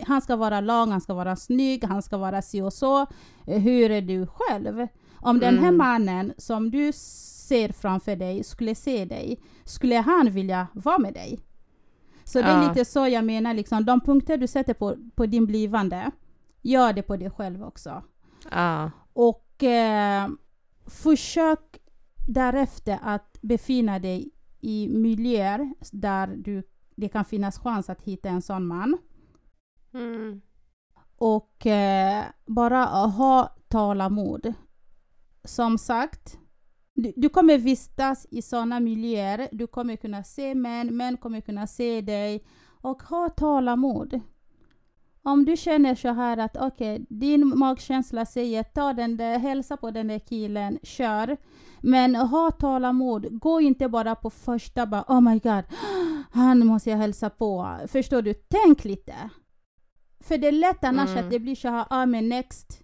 [0.07, 3.07] han ska vara lång, han ska vara snygg, han ska vara si och så.
[3.47, 4.87] Hur är du själv?
[5.21, 5.77] Om den här mm.
[5.77, 11.39] mannen som du ser framför dig skulle se dig, skulle han vilja vara med dig?
[12.25, 12.43] Så ja.
[12.43, 16.11] det är lite så jag menar, liksom, de punkter du sätter på, på din blivande,
[16.63, 18.03] gör det på dig själv också.
[18.51, 18.91] Ja.
[19.13, 20.29] Och eh,
[20.87, 21.79] försök
[22.29, 24.31] därefter att befinna dig
[24.61, 26.63] i miljöer där du,
[26.97, 28.99] det kan finnas chans att hitta en sån man.
[29.95, 30.41] Mm.
[31.17, 34.53] Och eh, bara ha tålamod.
[35.45, 36.39] Som sagt,
[36.95, 41.67] du, du, kommer vistas i sådana miljöer, du kommer kunna se män, män kommer kunna
[41.67, 42.45] se dig.
[42.81, 44.21] Och ha tålamod.
[45.25, 49.77] Om du känner så här att okej, okay, din magkänsla säger ta den där, hälsa
[49.77, 51.37] på den där killen, kör.
[51.81, 53.41] Men ha tålamod.
[53.41, 55.65] Gå inte bara på första bara oh my god,
[56.33, 57.79] han måste jag hälsa på.
[57.89, 58.35] Förstår du?
[58.35, 59.15] Tänk lite.
[60.21, 61.25] För det är lätt annars mm.
[61.25, 62.83] att det blir så här, ah men next.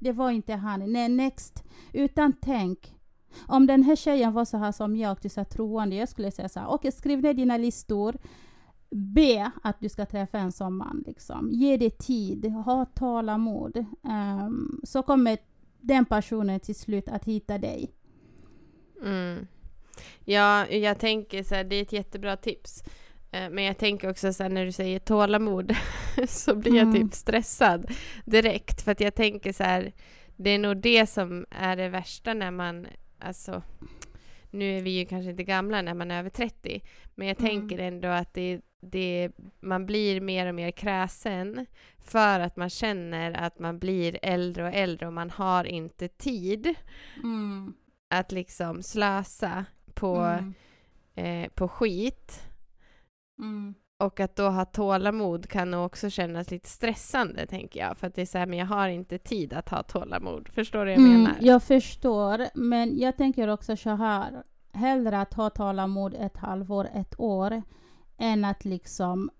[0.00, 1.64] Det var inte han, nej next.
[1.92, 2.97] Utan tänk.
[3.46, 6.48] Om den här tjejen var så här som jag, du sa troende, jag skulle säga
[6.48, 8.16] så här, okej okay, skriv ner dina listor
[8.90, 11.04] be att du ska träffa en sån man.
[11.06, 11.50] Liksom.
[11.52, 13.84] Ge det tid, ha tålamod.
[14.02, 15.38] Um, så kommer
[15.80, 17.90] den personen till slut att hitta dig.
[19.02, 19.46] Mm.
[20.24, 22.82] Ja, jag tänker så här, det är ett jättebra tips.
[23.30, 25.76] Eh, men jag tänker också så här, när du säger tålamod
[26.28, 26.94] så blir jag mm.
[26.94, 27.90] typ stressad
[28.24, 28.82] direkt.
[28.82, 29.92] För att jag tänker så här,
[30.36, 32.86] det är nog det som är det värsta när man,
[33.18, 33.62] alltså
[34.50, 36.82] nu är vi ju kanske inte gamla när man är över 30,
[37.14, 37.50] men jag mm.
[37.50, 41.66] tänker ändå att det, det, man blir mer och mer kräsen
[41.98, 46.74] för att man känner att man blir äldre och äldre och man har inte tid
[47.16, 47.74] mm.
[48.08, 50.54] att liksom slösa på, mm.
[51.14, 52.42] eh, på skit.
[53.98, 57.98] Och att då ha tålamod kan nog också kännas lite stressande, tänker jag.
[57.98, 60.48] För att det är så här, men jag har inte tid att ha tålamod.
[60.54, 61.36] Förstår du vad jag mm, menar?
[61.40, 64.42] Jag förstår, men jag tänker också så här.
[64.72, 67.62] Hellre att ha tålamod ett halvår, ett år,
[68.18, 69.30] än att liksom,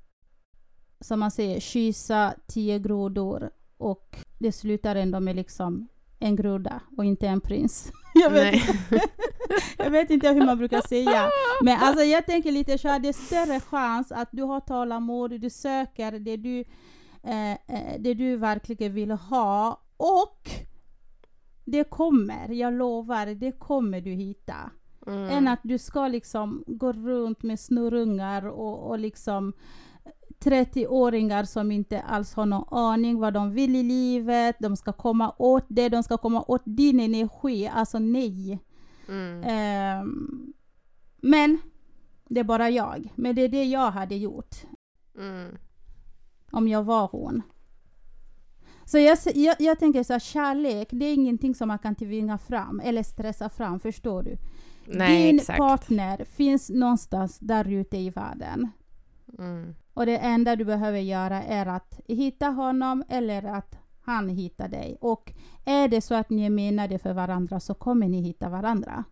[1.00, 7.04] som man säger, kyssa tio grodor och det slutar ändå med liksom en groda och
[7.04, 7.92] inte en prins.
[8.14, 9.08] Jag vet, inte,
[9.78, 11.30] jag vet inte hur man brukar säga.
[11.62, 15.40] Men alltså jag tänker lite så här, det är större chans att du har tålamod,
[15.40, 16.64] du söker det du,
[17.22, 20.50] eh, eh, det du verkligen vill ha och
[21.64, 24.70] det kommer, jag lovar, det kommer du hitta.
[25.06, 25.30] Mm.
[25.30, 29.52] Än att du ska liksom gå runt med snurrungar och, och liksom
[30.40, 34.56] 30-åringar som inte alls har någon aning vad de vill i livet.
[34.58, 37.70] De ska komma åt det, de ska komma åt din energi.
[37.74, 38.58] Alltså nej.
[39.08, 40.02] Mm.
[40.02, 40.52] Um,
[41.16, 41.58] men
[42.28, 43.12] det är bara jag.
[43.14, 44.54] Men det är det jag hade gjort.
[45.18, 45.56] Mm.
[46.50, 47.42] Om jag var hon.
[48.84, 52.38] Så jag, jag, jag tänker så här, kärlek, det är ingenting som man kan tvinga
[52.38, 54.36] fram eller stressa fram, förstår du?
[54.86, 55.58] Nej, Din exakt.
[55.58, 58.70] partner finns någonstans där ute i världen.
[59.38, 59.74] Mm.
[59.94, 64.96] Och det enda du behöver göra är att hitta honom eller att han hittar dig.
[65.00, 65.32] Och
[65.64, 69.04] är det så att ni är menade för varandra så kommer ni hitta varandra.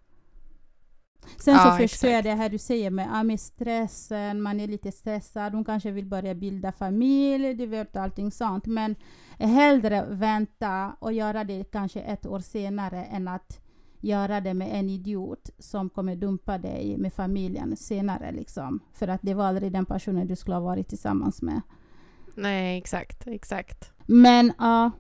[1.39, 4.67] Sen ja, så förstår jag det här du säger med, ja, med stressen, man är
[4.67, 8.67] lite stressad, hon kanske vill börja bilda familj, du vet allting sånt.
[8.67, 8.95] Men
[9.39, 13.61] hellre vänta och göra det kanske ett år senare än att
[14.01, 18.33] göra det med en idiot som kommer dumpa dig med familjen senare.
[18.33, 18.81] Liksom.
[18.93, 21.61] För att det var aldrig den personen du skulle ha varit tillsammans med.
[22.35, 23.96] Nej, exakt, exakt.
[24.07, 24.91] Men ja.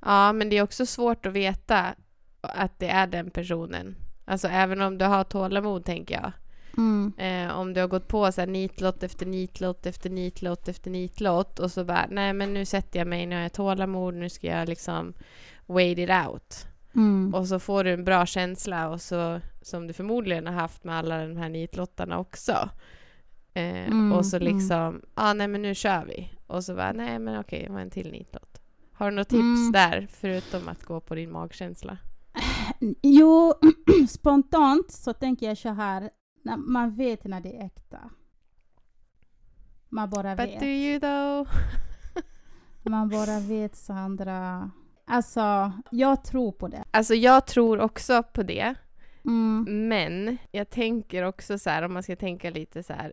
[0.00, 1.94] Ja, men det är också svårt att veta
[2.40, 3.96] att det är den personen.
[4.24, 6.32] Alltså även om du har tålamod, tänker jag.
[6.76, 7.12] Mm.
[7.18, 11.58] Eh, om du har gått på så här nitlott efter nitlott efter nitlott efter nitlott
[11.58, 14.46] och så bara, nej men nu sätter jag mig, nu har jag tålamod, nu ska
[14.46, 15.14] jag liksom
[15.66, 16.66] wait it out.
[16.94, 17.34] Mm.
[17.34, 20.98] Och så får du en bra känsla och så, som du förmodligen har haft med
[20.98, 22.68] alla de här nitlottarna också.
[23.54, 24.54] Eh, mm, och så mm.
[24.54, 25.02] liksom, mm.
[25.14, 26.32] ah, nej men nu kör vi.
[26.46, 28.60] Och så bara, nej men okej, det var en till nitlott.
[28.92, 29.72] Har du något tips Mm.
[29.72, 31.98] där, förutom att gå på din magkänsla?
[33.02, 33.54] Jo,
[34.08, 36.10] spontant så tänker jag så här,
[36.42, 38.10] när man vet när det är äkta.
[39.88, 40.60] Man bara But vet.
[40.60, 41.48] do you though?
[42.82, 44.70] Man bara vet, Sandra.
[45.04, 46.84] Alltså, jag tror på det.
[46.90, 48.74] Alltså jag tror också på det,
[49.24, 49.88] Mm.
[49.88, 53.12] men jag tänker också så här, om man ska tänka lite så här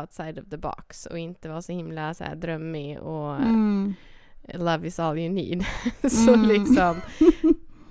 [0.00, 3.94] outside of the box och inte vara så himla så här drömmig och Mm.
[4.54, 5.64] love is all you need.
[6.10, 6.48] så Mm.
[6.48, 7.00] liksom,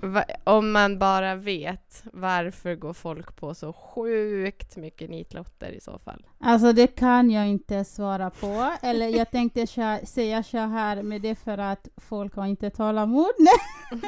[0.00, 5.98] va, om man bara vet varför går folk på så sjukt mycket nitlotter i så
[5.98, 6.26] fall?
[6.40, 8.70] Alltså det kan jag inte svara på.
[8.82, 9.66] Eller jag tänkte
[10.04, 13.30] säga så här, men det är för att folk har inte tålamod.
[13.38, 14.02] Nej.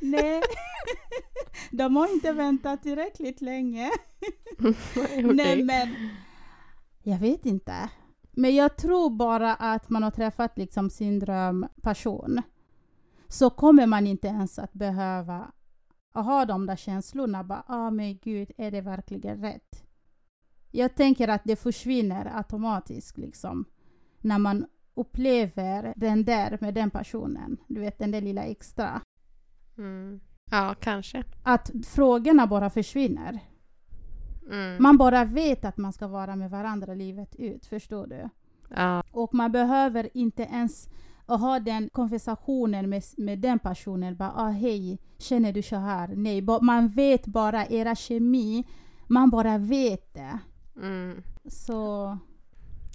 [0.00, 0.42] Nej.
[1.70, 3.90] De har inte väntat tillräckligt länge.
[4.58, 5.22] Okej.
[5.22, 5.88] Nej men,
[7.02, 7.90] jag vet inte.
[8.32, 12.42] Men jag tror bara att man har träffat liksom sin drömperson.
[13.28, 15.52] Så kommer man inte ens att behöva
[16.14, 17.44] ha de där känslorna.
[17.44, 19.84] Bara, ah, men gud, är det verkligen rätt?
[20.70, 23.64] Jag tänker att det försvinner automatiskt liksom.
[24.18, 27.56] När man upplever den där med den personen.
[27.68, 29.00] Du vet, den där lilla extra.
[29.78, 30.20] Mm.
[30.50, 31.24] Ja, kanske.
[31.42, 33.40] Att frågorna bara försvinner.
[34.50, 34.82] Mm.
[34.82, 38.28] Man bara vet att man ska vara med varandra livet ut, förstår du?
[38.68, 39.02] Ja.
[39.10, 40.88] Och man behöver inte ens
[41.26, 44.16] ha den konversationen med, med den personen.
[44.16, 46.08] Bara, ah, hej, känner du så här?
[46.08, 48.64] Nej, man vet bara era kemi.
[49.06, 50.38] Man bara vet det.
[50.76, 51.22] Mm.
[51.44, 52.18] Så...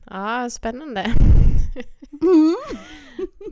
[0.05, 1.01] ja, spännande.
[2.21, 2.55] Mm.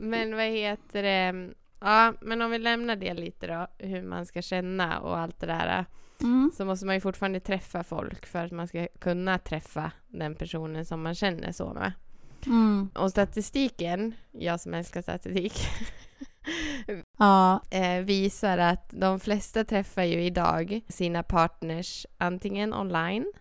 [0.00, 1.54] Men vad heter det?
[1.80, 5.46] Ja, men om vi lämnar det lite då, hur man ska känna och allt det
[5.46, 5.84] där.
[6.22, 6.52] Mm.
[6.56, 10.84] Så måste man ju fortfarande träffa folk för att man ska kunna träffa den personen
[10.86, 11.92] som man känner så med.
[12.46, 12.90] Mm.
[12.94, 15.52] Och statistiken, jag som älskar statistik,
[17.18, 17.60] Ja.
[17.70, 23.32] eh, visar att de flesta träffar ju idag sina partners antingen online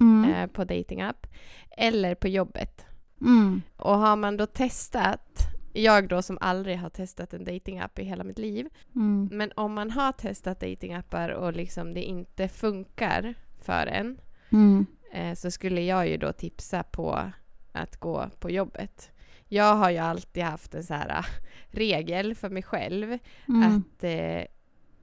[0.00, 0.30] Mm.
[0.34, 1.26] eh, på datingapp
[1.70, 2.86] eller på jobbet.
[3.20, 3.62] Mm.
[3.76, 5.38] Och har man då testat,
[5.72, 9.28] jag då som aldrig har testat en datingapp i hela mitt liv, Mm.
[9.32, 14.18] men om man har testat datingappar och liksom det inte funkar för en
[14.50, 14.86] Mm.
[15.12, 17.30] eh, så skulle jag ju då tipsa på
[17.72, 19.10] att gå på jobbet.
[19.48, 21.24] Jag har ju alltid haft en så här ah,
[21.70, 23.62] regel för mig själv Mm.
[23.62, 24.44] att eh,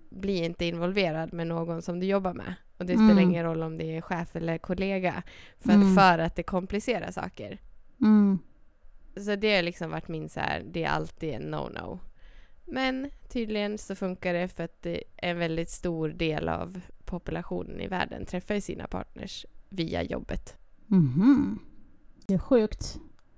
[0.09, 2.53] bli inte involverad med någon som du jobbar med.
[2.77, 3.07] Och det Mm.
[3.07, 5.23] spelar ingen roll om det är chef eller kollega.
[5.57, 5.95] För, Mm.
[5.95, 7.57] för att det komplicerar saker.
[9.15, 11.99] Så det har liksom varit min så här, det är alltid en no-no.
[12.65, 18.25] Men tydligen så funkar det för att en väldigt stor del av populationen i världen
[18.25, 20.57] träffar ju sina partners via jobbet.
[20.87, 21.59] Mhm.
[22.27, 22.97] Det är sjukt.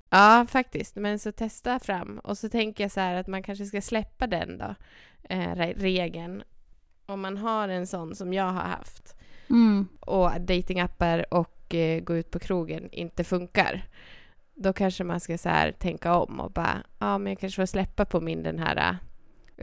[0.09, 0.95] Ja, faktiskt.
[0.95, 2.19] Men så testa fram.
[2.19, 4.75] Och så tänker jag så här att man kanske ska släppa den då,
[5.23, 6.43] eh, re- regeln.
[7.05, 9.15] Om man har en sån som jag har haft
[9.49, 9.87] Mm.
[9.99, 13.85] och datingappar och eh, gå ut på krogen inte funkar.
[14.55, 17.65] Då kanske man ska så här tänka om och bara, ja men jag kanske får
[17.65, 18.95] släppa på min den här eh,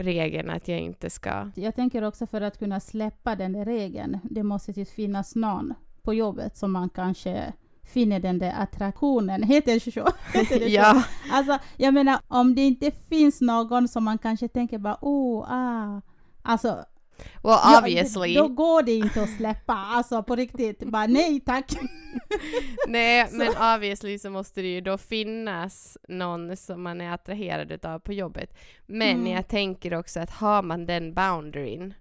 [0.03, 1.51] regeln att jag inte ska...
[1.55, 5.75] Jag tänker också för att kunna släppa den där regeln, det måste ju finnas någon
[6.03, 9.43] på jobbet som man kanske finner den där attraktionen.
[9.43, 10.09] Heter det så?
[10.39, 10.71] Heter det så?
[10.71, 15.45] ja, Alltså, jag menar, om det inte finns någon som man kanske tänker bara oh,
[15.49, 16.01] ah.
[16.43, 16.85] Alltså,
[17.19, 18.35] well ja, obviously.
[18.35, 19.73] då går det inte att släppa.
[19.75, 21.73] Alltså på riktigt, bara nej tack.
[22.89, 27.99] Nej, men obviously så måste det ju då finnas någon som man är attraherad utav
[27.99, 28.55] på jobbet.
[28.87, 29.33] Men Mm.
[29.33, 31.95] jag tänker också att har man den boundaryn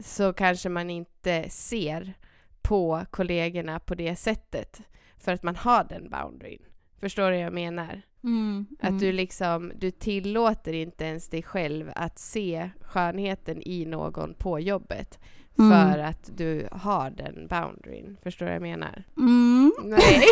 [0.00, 2.14] så kanske man inte ser
[2.62, 4.80] på kollegorna på det sättet
[5.16, 6.62] för att man har den boundaryn.
[7.02, 8.02] Förstår du vad jag menar?
[8.24, 14.34] Mm, Att du liksom, du tillåter inte ens dig själv att se skönheten i någon
[14.34, 15.18] på jobbet
[15.58, 15.70] Mm.
[15.70, 18.16] för att du har den boundaryn.
[18.22, 19.04] Förstår du vad jag menar?
[19.16, 19.72] Mm.
[19.84, 20.00] Nej.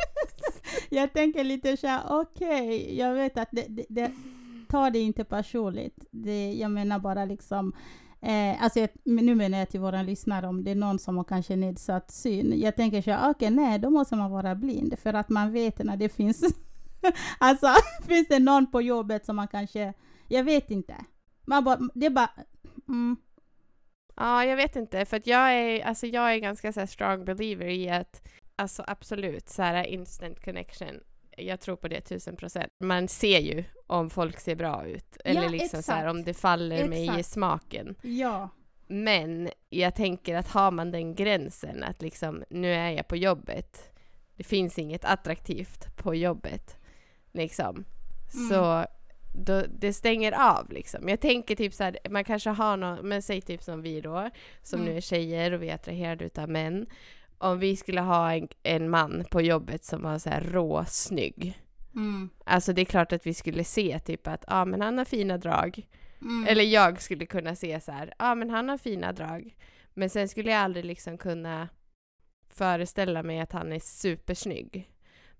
[0.90, 4.10] Jag tänker lite så här, okej, jag vet att det, det, det
[4.68, 6.04] tar det inte personligt.
[6.10, 7.72] Det, jag menar bara liksom,
[8.22, 11.24] eh, alltså jag, nu menar jag till våra lyssnare om det är någon som har
[11.24, 12.60] kanske nedsatt syn.
[12.60, 15.78] Jag tänker så okej, okej, nej, då måste man vara blind för att man vet
[15.78, 16.44] när det finns,
[17.38, 17.66] alltså
[18.06, 19.94] finns det någon på jobbet som man kanske,
[20.28, 20.94] jag vet inte.
[21.46, 22.30] Man bara, det är bara,
[22.88, 23.16] mm,
[24.16, 27.24] Ja, jag vet inte, för att jag är, alltså jag är ganska så här strong
[27.24, 31.00] believer i att, alltså absolut, så här instant connection.
[31.36, 32.66] Jag tror på det tusen procent.
[32.80, 35.16] Man ser ju om folk ser bra ut.
[35.24, 36.10] Eller Ja, liksom så här, exakt.
[36.10, 37.26] om det faller mig i Exakt.
[37.26, 37.94] smaken.
[38.02, 38.48] ja.
[38.86, 43.92] Men jag tänker att har man den gränsen att liksom, nu är jag på jobbet.
[44.36, 46.76] Det finns inget attraktivt på jobbet.
[47.32, 47.84] Liksom.
[48.34, 48.48] Mm.
[48.48, 48.86] Så
[49.34, 51.08] då, det stänger av liksom.
[51.08, 54.30] Jag tänker typ så här, man kanske har någon, men säg typ som vi då,
[54.62, 54.90] som Mm.
[54.92, 56.86] nu är tjejer och vi är attraherade utav män.
[57.42, 61.62] Om vi skulle ha en, en man på jobbet som var så här råsnygg.
[61.94, 62.30] Mm.
[62.44, 65.04] Alltså det är klart att vi skulle se typ att, ja ah, men han har
[65.04, 65.86] fina drag.
[66.20, 66.46] Mm.
[66.48, 69.56] Eller jag skulle kunna se så här, ja ah, men han har fina drag.
[69.94, 71.68] Men sen skulle jag aldrig liksom kunna
[72.48, 74.90] föreställa mig att han är supersnygg.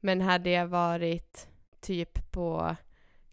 [0.00, 1.48] Men hade jag varit
[1.80, 2.76] typ på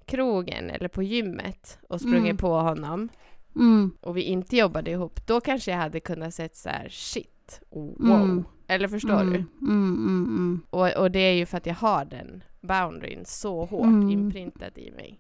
[0.06, 2.38] krogen eller på gymmet och sprungit Mm.
[2.38, 3.10] på honom
[3.56, 3.92] Mm.
[4.02, 8.22] och vi inte jobbade ihop, då kanske jag hade kunnat sett så här shit, wow.
[8.22, 8.46] Mm.
[8.70, 9.34] Eller förstår mm.
[9.34, 9.38] du?
[9.68, 10.62] Mm, mm, mm.
[10.70, 14.10] Och, och det är ju för att jag har den boundaryn så hårt Mm.
[14.10, 15.20] inprintad i mig.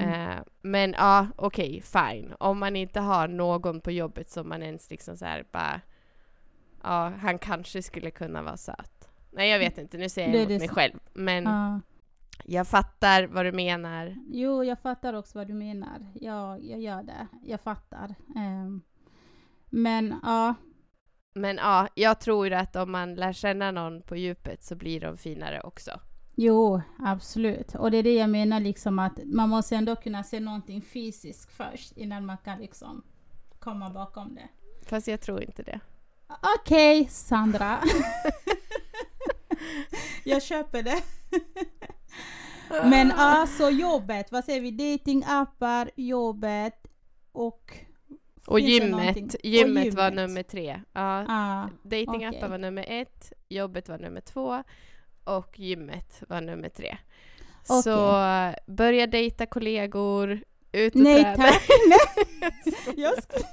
[0.00, 2.34] Eh, men ja, okej, fine.
[2.38, 5.80] Om man inte har någon på jobbet som man ens liksom så här bara...
[6.82, 9.08] Ja, han kanske skulle kunna vara söt.
[9.30, 9.98] Nej, jag vet inte.
[9.98, 10.98] Nu säger jag emot mig så- själv.
[11.12, 11.80] Men Ja.
[12.44, 14.16] jag fattar vad du menar.
[14.28, 16.06] Jo, jag fattar också vad du menar.
[16.20, 17.26] Ja, jag gör det.
[17.44, 18.14] Jag fattar.
[18.36, 18.82] Ehm,
[19.70, 20.54] men ja,
[21.36, 25.18] Men ja, jag tror att om man lär känna någon på djupet så blir de
[25.18, 25.90] finare också.
[26.34, 27.74] jo, absolut.
[27.74, 31.52] Och det är det jag menar, liksom att man måste ändå kunna se någonting fysiskt
[31.52, 33.02] först innan man kan liksom
[33.58, 34.48] komma bakom det.
[34.86, 35.80] Fast jag tror inte det.
[36.60, 37.80] Okej, Sandra.
[40.24, 41.02] jag köper det.
[42.84, 44.70] Men alltså jobbet, vad säger vi?
[44.70, 46.86] Datingappar, jobbet
[47.32, 47.85] och...
[48.46, 50.28] Och gymmet, gymmet, Och var gymmet.
[50.28, 50.80] nummer tre.
[50.92, 52.48] Ja, Ah, datingappar okej.
[52.50, 54.62] var nummer ett, jobbet var nummer två
[55.24, 56.96] och gymmet var nummer tre.
[57.68, 57.82] Okej.
[57.82, 58.22] Så
[58.72, 60.40] börja dejta kollegor,
[60.72, 61.36] ut och nej träna.
[61.36, 61.62] tack.
[61.88, 62.94] Nej.
[62.96, 63.44] jag, sk-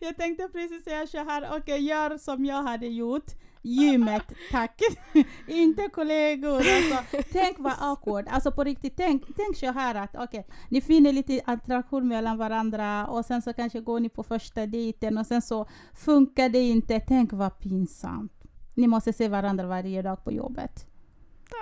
[0.00, 3.26] jag tänkte precis säga så här, okej gör som jag hade gjort.
[3.66, 4.80] Gymmet, tack.
[5.48, 6.56] Inte kollegor.
[6.56, 8.26] Alltså, tänk vad awkward.
[8.28, 13.06] Alltså på riktigt, tänk, tänk så här att okej, ni finner lite attraktion mellan varandra
[13.06, 17.00] och sen så kanske går ni på första dejten och sen så funkar det inte.
[17.00, 18.32] Tänk vad pinsamt.
[18.74, 20.86] Ni måste se varandra varje dag på jobbet.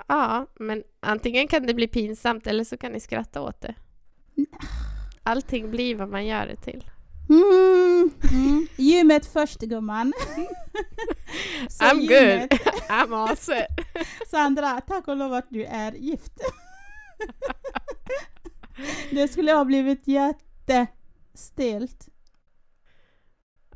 [0.07, 3.75] Ja, men antingen kan det bli pinsamt eller så kan ni skratta åt det.
[5.23, 6.83] Allting blir vad man gör det till.
[7.29, 8.67] Mm, mm.
[8.77, 10.13] Gymmet först gumman.
[11.81, 12.49] I'm gymmet.
[12.49, 12.59] good.
[12.89, 13.67] I'm all set.
[14.27, 16.33] Sandra, tack och lov att du är gift.
[19.11, 22.09] det skulle ha blivit jättestelt.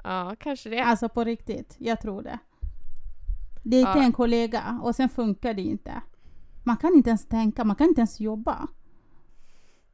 [0.04, 0.80] Ja, kanske det.
[0.84, 2.40] Alltså på riktigt, jag tror det.
[3.64, 4.04] Det är Ja.
[4.04, 6.02] en kollega och sen funkar det inte.
[6.64, 8.68] Man kan inte ens tänka, man kan inte ens jobba.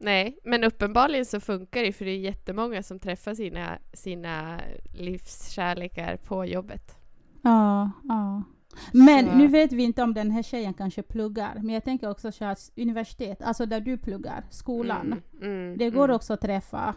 [0.03, 4.59] Nej, men uppenbarligen så funkar det för det är jättemånga som träffar sina, sina
[4.93, 6.97] livskärlekar på jobbet.
[7.41, 8.43] Ja, ja.
[8.91, 11.53] Men Så- nu vet vi inte om den här tjejen kanske pluggar.
[11.55, 15.13] Men jag tänker också så att universitet, alltså där du pluggar, skolan.
[15.41, 16.15] Mm, mm, Det går mm.
[16.15, 16.95] också att träffa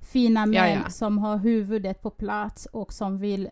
[0.00, 0.90] fina män ja.
[0.90, 3.50] som har huvudet på plats och som vill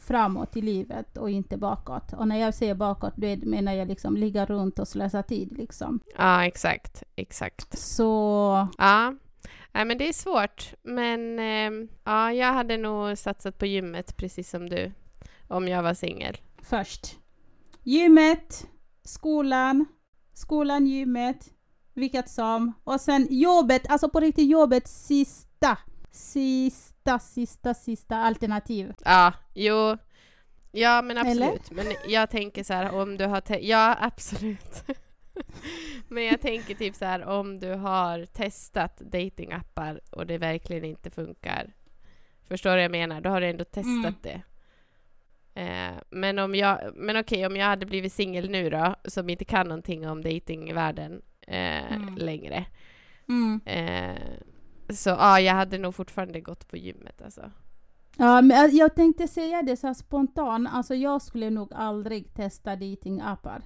[0.00, 2.12] framåt i livet och inte bakåt.
[2.12, 6.00] Och när jag säger bakåt, då menar jag liksom ligga runt och slösa tid liksom.
[6.18, 7.02] Ja, exakt.
[7.16, 7.78] Exakt.
[7.78, 9.14] Så Ja.
[9.72, 10.74] Nej, men det är svårt.
[10.82, 14.92] Men ehm, ja, jag hade nog satsat på gymmet precis som du.
[15.48, 16.36] Om jag var singel.
[16.62, 17.16] först.
[17.82, 18.66] Gymmet,
[19.04, 19.84] skolan,
[20.34, 21.48] skolan, gymmet,
[21.94, 22.72] vilket som.
[22.84, 25.78] Och sen jobbet, alltså på riktigt jobbet sista,
[26.10, 28.92] sista, sista, sista alternativ.
[29.04, 29.96] Ja, jo.
[30.72, 31.46] Ja, men Eller?
[31.46, 31.70] absolut.
[31.70, 33.42] Men jag tänker så här om du har...
[33.60, 34.84] Ja, absolut.
[36.08, 41.10] men jag tänker typ så här om du har testat datingappar och det verkligen inte
[41.10, 41.72] funkar.
[42.48, 43.20] Förstår du vad jag menar?
[43.20, 44.14] Då har du ändå testat Mm.
[44.22, 44.42] det.
[45.54, 49.44] Eh, men om jag, men okej, om jag hade blivit singel nu då, som inte
[49.44, 52.14] kan någonting om datingvärlden eh, Mm.
[52.16, 52.64] längre.
[53.28, 53.60] Mm.
[53.64, 54.22] Eh,
[54.96, 57.50] så ja, jag hade nog fortfarande gått på gymmet alltså.
[58.16, 62.76] Ja, men jag- jag tänkte säga det så spontant, alltså jag skulle nog aldrig testa
[62.76, 63.62] datingappar.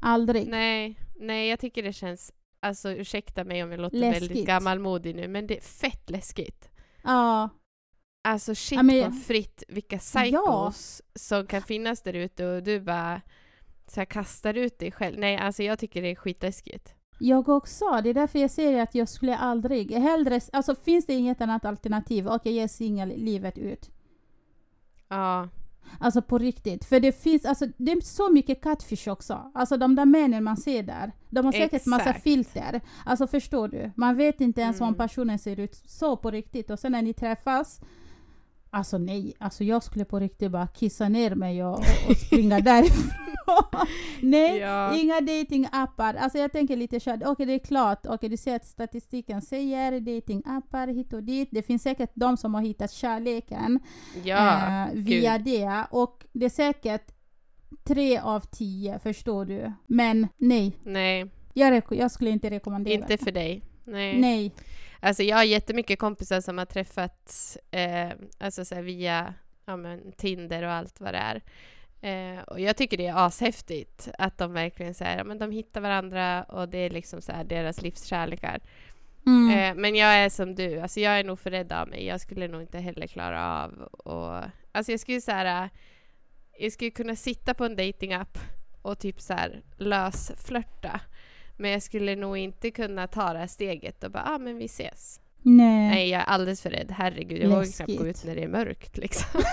[0.00, 0.48] Aldrig.
[0.48, 4.22] Nej, nej, jag tycker det känns, alltså ursäkta mig om jag låter Läskigt.
[4.22, 6.70] väldigt gammalmodig nu, men det är fett läskigt.
[7.04, 7.48] Ja,
[8.24, 12.80] Alltså shit Ja, men- på fritt vilka psychos som kan finnas där ute och du
[12.80, 13.20] bara
[13.86, 15.18] så här, kastar ut dig själv.
[15.18, 16.94] Nej, alltså jag tycker det är skitläskigt.
[17.22, 18.00] Jag också.
[18.02, 21.64] Det är därför jag säger att jag skulle aldrig, hellre, alltså finns det inget annat
[21.64, 23.90] alternativ, okej jag är singel livet ut.
[25.08, 25.48] Ja,
[26.00, 26.84] Alltså på riktigt.
[26.84, 29.50] För det finns, alltså det är så mycket catfish också.
[29.54, 32.22] Alltså de där männen man ser där, de har säkert massa Exakt.
[32.22, 32.80] filter.
[33.04, 33.90] Alltså förstår du?
[33.96, 34.98] Man vet inte ens om Mm.
[34.98, 36.70] personen ser ut så på riktigt.
[36.70, 37.80] Och sen när ni träffas,
[38.72, 43.10] alltså nej, alltså jag skulle på riktigt bara kissa ner mig och, och, springa därifrån.
[44.20, 44.96] Nej, Ja.
[44.96, 46.14] inga datingappar.
[46.14, 49.42] Alltså jag tänker lite så här, okej det är klart, okej du ser att statistiken
[49.42, 51.48] säger datingappar hit och dit.
[51.52, 53.80] Det finns säkert de som har hittat kärleken
[54.24, 55.86] Ja, eh, via det.
[55.90, 57.12] Och det är säkert
[57.84, 59.72] tre av tio, förstår du.
[59.86, 63.62] Men nej, nej, jag, jag skulle inte rekommendera inte för dig.
[63.84, 64.20] Nej.
[64.20, 64.52] Nej.
[65.02, 69.34] Alltså jag har jättemycket kompisar som har träffats eh, alltså så via
[69.64, 71.42] ja, men, Tinder och allt vad det är.
[72.00, 75.50] Eh, och jag tycker det är ashäftigt att de verkligen så här, ja, men de
[75.50, 78.60] hittar varandra och det är liksom så här deras livskärlekar.
[79.26, 79.50] Mm.
[79.50, 82.06] Eh, men jag är som du, alltså jag är nog för rädd av mig.
[82.06, 85.70] Jag skulle nog inte heller klara av och Alltså jag skulle så här,
[86.58, 88.38] jag skulle kunna sitta på en datingapp
[88.82, 91.00] och typ så här lösflörta.
[91.56, 94.64] Men jag skulle nog inte kunna ta det här steget och bara, ah, men vi
[94.64, 95.20] ses.
[95.42, 95.88] nej.
[95.88, 96.90] Nej, jag är alldeles för rädd.
[96.90, 99.40] Herregud, jag vågar knappt gå ut när det är mörkt liksom.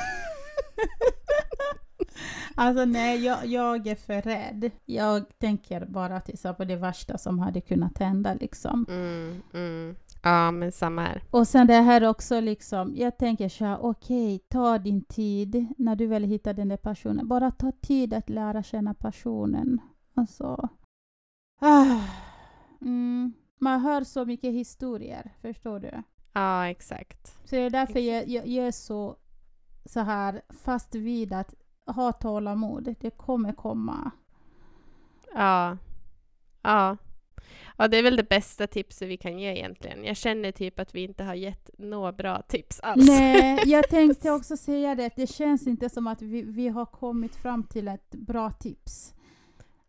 [2.56, 4.72] Alltså nej, jag, jag är för rädd.
[4.86, 8.86] Jag tänker bara till så på det värsta som hade kunnat hända liksom.
[8.89, 9.95] Mm, mm.
[10.24, 11.24] Ja, men samma här.
[11.32, 15.95] Och sen det här också liksom, jag tänker så här, okej, ta din tid när
[15.95, 17.28] du väl hittar den där personen.
[17.28, 19.82] Bara ta tid att lära känna personen.
[20.16, 20.70] Alltså.
[22.82, 23.34] Mm.
[23.57, 26.03] Man hör så mycket historier, förstår du?
[26.34, 27.38] Ja, exakt.
[27.49, 29.16] Så det är därför jag, jag, jag är så,
[29.86, 31.53] så här fast vid att
[31.86, 32.95] ha tålamod.
[32.99, 34.12] Det kommer komma.
[35.34, 35.78] Ja.
[36.62, 36.97] Ja.
[37.78, 40.03] Ja, det är väl det bästa tipset vi kan ge egentligen.
[40.03, 43.07] Jag känner typ att vi inte har gett några bra tips alls.
[43.07, 45.12] Nej, jag tänkte också säga det.
[45.16, 49.14] Det känns inte som att vi, vi har kommit fram till ett bra tips.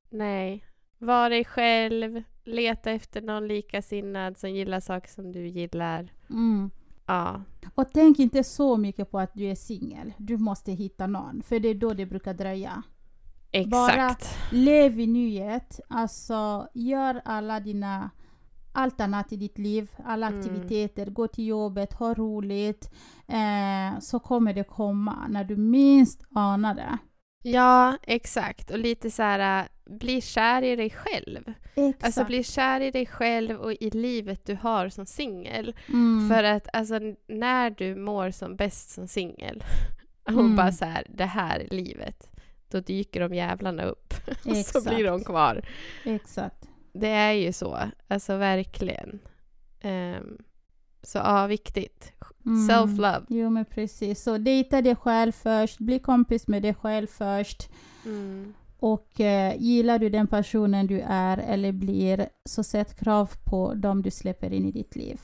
[0.08, 0.64] Nej.
[1.01, 2.22] Var dig själv.
[2.44, 6.12] Leta efter någon likasinnad som gillar saker som du gillar.
[6.30, 6.70] Mm.
[7.07, 7.42] Ja.
[7.74, 10.12] Och tänk inte så mycket på att du är singel.
[10.18, 12.82] Du måste hitta någon, för det är då det brukar dröja.
[13.53, 14.38] Exakt.
[14.53, 18.11] Lev i nuet, alltså gör alla dina
[18.72, 20.38] allt annat i ditt liv, alla Mm.
[20.40, 22.90] aktiviteter, gå till jobbet, ha roligt,
[23.28, 26.98] eh, så kommer det komma när du minst anar det.
[27.42, 28.70] Ja, exakt.
[28.70, 31.53] Och lite så här, bli kär i dig själv.
[31.74, 32.05] Exakt.
[32.05, 35.74] Alltså bli kär i dig själv och i livet du har som singel.
[35.88, 36.28] mm.
[36.28, 39.64] För att alltså, när du mår som bäst som singel
[40.24, 40.57] och Mm.
[40.57, 42.30] bara så här, det här är livet,
[42.68, 44.14] då dyker de jävlarna upp.
[44.45, 45.62] och så blir de kvar.
[46.05, 46.68] Exakt.
[46.93, 47.78] Det är ju så,
[48.09, 49.18] alltså verkligen.
[49.80, 50.38] Ehm,
[51.03, 52.12] så ja, viktigt.
[52.47, 52.68] Mm.
[52.68, 53.24] Self-love.
[53.28, 54.22] Jo men precis.
[54.22, 57.68] Så dejta dig själv först, bli kompis med dig själv först.
[58.05, 58.55] Mm.
[58.81, 64.03] Och eh, gillar du den personen du är eller blir, så sätt krav på dem
[64.03, 65.20] du släpper in i ditt liv.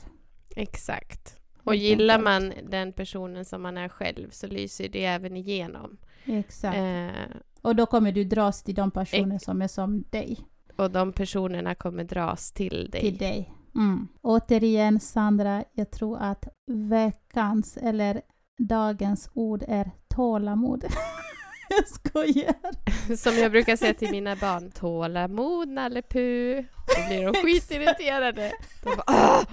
[0.55, 1.37] Exakt.
[1.63, 5.97] Och gillar man den personen som man är själv så lyser det även igenom.
[6.25, 6.77] Exakt.
[6.77, 10.37] Eh, Och då kommer du dras till de personer som är som dig.
[10.75, 13.01] och de personerna kommer dras till dig.
[13.01, 13.53] Till dig.
[13.75, 14.07] Mm.
[14.21, 18.21] Återigen Sandra, jag tror att veckans eller
[18.57, 20.85] dagens ord är tålamod.
[21.77, 22.55] jag skojar.
[23.17, 26.63] Som jag brukar säga till mina barn, tålamod Nalle Puh.
[26.95, 28.53] Då blir de skitirriterade.
[28.83, 29.45] De bara!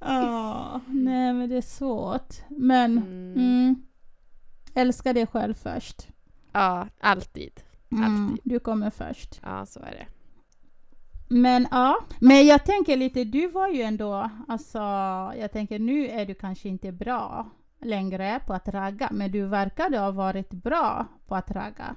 [0.00, 2.34] Ja, nej men det är svårt.
[2.48, 3.32] Men Mm.
[3.36, 3.82] mm,
[4.74, 6.08] älska dig själv först.
[6.52, 7.60] Ja, alltid.
[7.92, 8.40] Mm, Alltid.
[8.44, 9.40] du kommer först.
[9.42, 10.06] Ja, så är det.
[11.34, 14.78] Men ja, men jag tänker lite, du var ju ändå, alltså
[15.38, 17.50] jag tänker nu är du kanske inte bra
[17.80, 21.94] längre på att ragga, men du verkade ha varit bra på att ragga.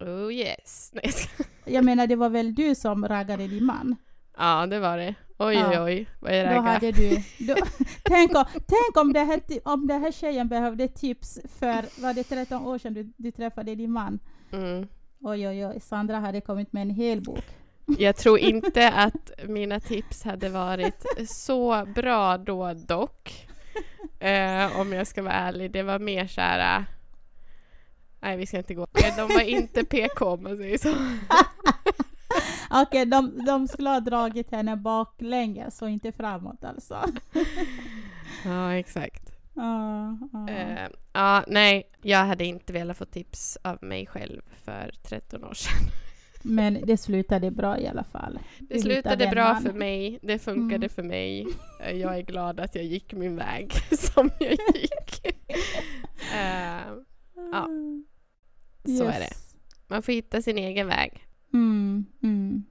[0.00, 0.90] Oh yes.
[0.94, 3.96] Nej, jag ska- Jag menar det var väl du som raggade din man?
[4.38, 5.14] ja, det var det.
[5.38, 5.70] Oj, Ja.
[5.70, 6.06] oj, oj.
[6.20, 6.72] Vad är Då det här?
[6.74, 7.16] hade du...
[7.38, 7.54] Då,
[8.04, 12.24] tänk om, tänk om, det här, om den här tjejen behövde tips för, var det
[12.24, 14.18] 13 år sedan du, du träffade din man?
[14.52, 14.88] Mm.
[15.20, 17.44] Oj, oj, oj, Sandra hade kommit med en hel bok.
[17.98, 23.48] Jag tror inte att mina tips hade varit så bra då dock.
[24.18, 25.70] Eh, om jag ska vara ärlig.
[25.70, 26.78] Det var mer så här...
[26.78, 26.84] äh,
[28.20, 28.86] nej, vi ska inte gå.
[29.16, 30.94] De var inte PK om man säger så.
[32.82, 37.04] Okej, de, de skulle ha dragit henne baklänges och inte framåt alltså.
[38.44, 39.32] Ja, exakt.
[39.54, 40.48] Ja, ja.
[40.48, 45.54] Eh, ja, nej, jag hade inte velat få tips av mig själv för 13 år
[45.54, 45.90] sedan.
[46.46, 48.38] Men det slutade bra i alla fall.
[48.60, 49.62] Det slutade bra man.
[49.62, 50.18] för mig.
[50.22, 50.88] Det funkade Mm.
[50.88, 51.46] för mig.
[51.80, 55.36] Eh, Jag är glad att jag gick min väg som jag gick.
[56.34, 56.92] Eh,
[57.52, 57.68] Ja,
[58.98, 59.18] så är det.
[59.20, 59.54] Yes.
[59.88, 61.26] man får hitta sin egen väg.
[61.52, 62.64] Mm, mm.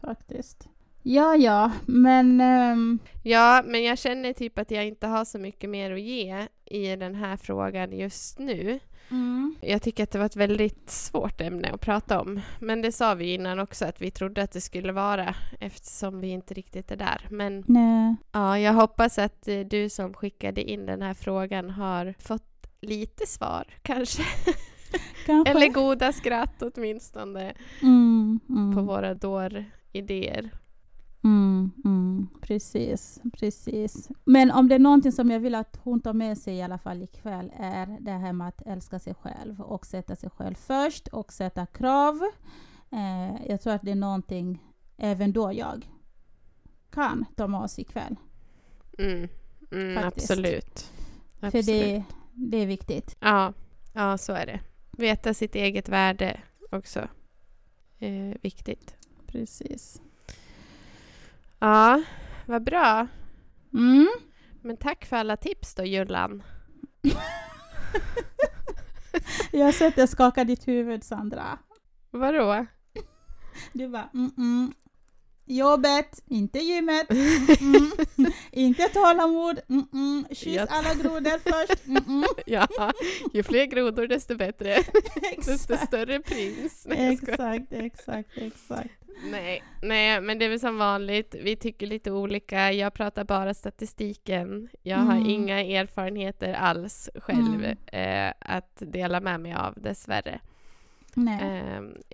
[0.00, 0.68] Faktiskt.
[1.02, 2.40] Ja, ja, men...
[2.40, 6.46] ehm, Ja, men jag känner typ att jag inte har så mycket mer att ge
[6.64, 8.78] i den här frågan just nu.
[9.10, 9.56] Mm.
[9.60, 12.40] Jag tycker att det var ett väldigt svårt ämne att prata om.
[12.58, 16.28] Men det sa vi innan också att vi trodde att det skulle vara eftersom vi
[16.28, 17.26] inte riktigt är där.
[17.30, 18.16] Men Nej.
[18.32, 23.26] ja, jag hoppas att eh, du som skickade in den här frågan har fått lite
[23.26, 24.22] svar kanske.
[25.26, 25.50] Kanske.
[25.50, 28.74] Eller goda skratt åtminstone mm, mm.
[28.74, 30.50] på våra dåridéer.
[31.24, 34.08] Mm, mm, precis, precis.
[34.24, 36.78] Men om det är någonting som jag vill att hon tar med sig i alla
[36.78, 41.08] fall ikväll är det här med att älska sig själv och sätta sig själv först
[41.08, 42.20] och sätta krav.
[42.92, 44.62] Eh, jag tror att det är någonting
[44.96, 45.88] även då jag
[46.90, 48.16] kan ta med oss ikväll.
[48.98, 49.28] Mm,
[49.72, 50.90] mm, absolut.
[51.40, 51.66] För absolut.
[51.66, 53.16] det, det är viktigt.
[53.20, 53.52] Ja,
[53.94, 54.60] ja, så är det.
[54.90, 57.08] Veta sitt eget värde också.
[57.98, 58.96] Eh, viktigt.
[59.26, 60.00] Precis.
[61.58, 62.02] Ja,
[62.46, 63.06] vad bra.
[63.74, 64.08] Mm.
[64.62, 66.42] Men tack för alla tips då, Jullan.
[69.52, 71.58] Jag har sett dig skaka ditt huvud, Sandra.
[72.10, 72.66] Vadå?
[73.72, 74.72] Du bara mm, mm.
[75.46, 77.06] Jobbet, inte gymmet.
[77.60, 77.90] Mm.
[78.52, 79.60] Inte tålamod.
[79.68, 80.24] Mm, mm.
[80.30, 81.86] Kyss Jag- alla grodor först.
[81.86, 82.24] Mm.
[82.46, 82.66] Ja,
[83.32, 84.76] ju fler grodor desto bättre.
[85.46, 86.86] Desto större prins.
[86.88, 88.90] Nej, exakt, exakt, exakt.
[89.30, 91.34] nej, nej, men det är väl som vanligt.
[91.42, 92.72] Vi tycker lite olika.
[92.72, 94.68] Jag pratar bara statistiken.
[94.82, 95.26] Jag har Mm.
[95.30, 98.28] inga erfarenheter alls själv Mm.
[98.28, 100.40] eh, att dela med mig av, dessvärre.
[101.16, 101.62] Nej.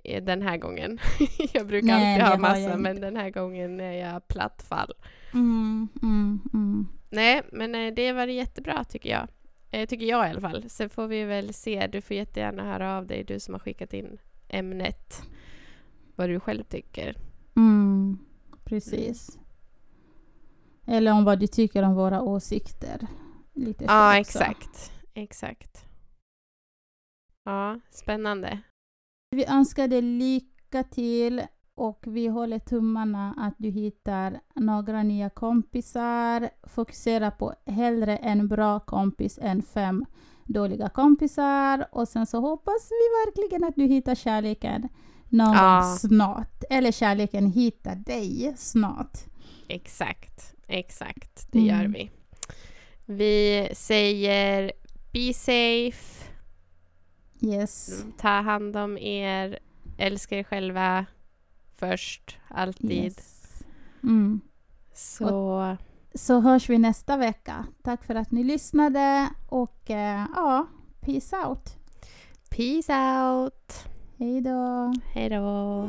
[0.03, 0.99] eh, den här gången.
[1.53, 4.93] jag brukar Nej, alltid ha massa, men den här gången är jag platt fall.
[5.33, 6.87] Mm, mm, mm.
[7.09, 9.27] Nej, men eh, det var jättebra tycker jag.
[9.71, 10.69] Eh, tycker jag i alla fall.
[10.69, 11.87] Sen får vi väl se.
[11.87, 14.17] Du får jättegärna höra av dig, du som har skickat in
[14.49, 15.21] ämnet.
[16.15, 17.17] Vad du själv tycker.
[17.55, 18.17] Mm.
[18.63, 19.39] Precis.
[20.87, 23.07] Eller om vad du tycker om våra åsikter.
[23.53, 24.91] Lite Ja, exakt.
[25.13, 25.85] Exakt.
[27.43, 28.59] Ja, spännande.
[29.35, 31.41] Vi önskar dig lycka till
[31.75, 36.49] och vi håller tummarna att du hittar några nya kompisar.
[36.67, 40.05] Fokusera på hellre en bra kompis än fem
[40.45, 41.85] dåliga kompisar.
[41.91, 44.87] Och sen så hoppas vi verkligen att du hittar kärleken
[45.29, 45.97] någon Ja.
[45.99, 46.63] snart.
[46.69, 49.17] Eller kärleken hittar dig snart.
[49.67, 50.55] Exakt.
[50.67, 51.47] Exakt.
[51.51, 51.69] Det Mm.
[51.81, 52.11] gör vi.
[53.05, 54.71] Vi säger
[55.13, 56.30] be safe.
[57.41, 58.03] Yes.
[58.17, 59.59] Ta hand om er.
[59.97, 61.05] Älska er själva
[61.77, 62.91] först, alltid.
[62.91, 63.63] yes.
[64.03, 64.41] Mm.
[64.93, 65.77] Så
[66.15, 67.65] Så hörs vi nästa vecka.
[67.83, 70.67] Tack för att ni lyssnade och eh, ja,
[71.01, 71.75] peace out.
[72.49, 73.85] peace out.
[74.17, 74.93] Hej då.
[75.13, 75.87] Hej då.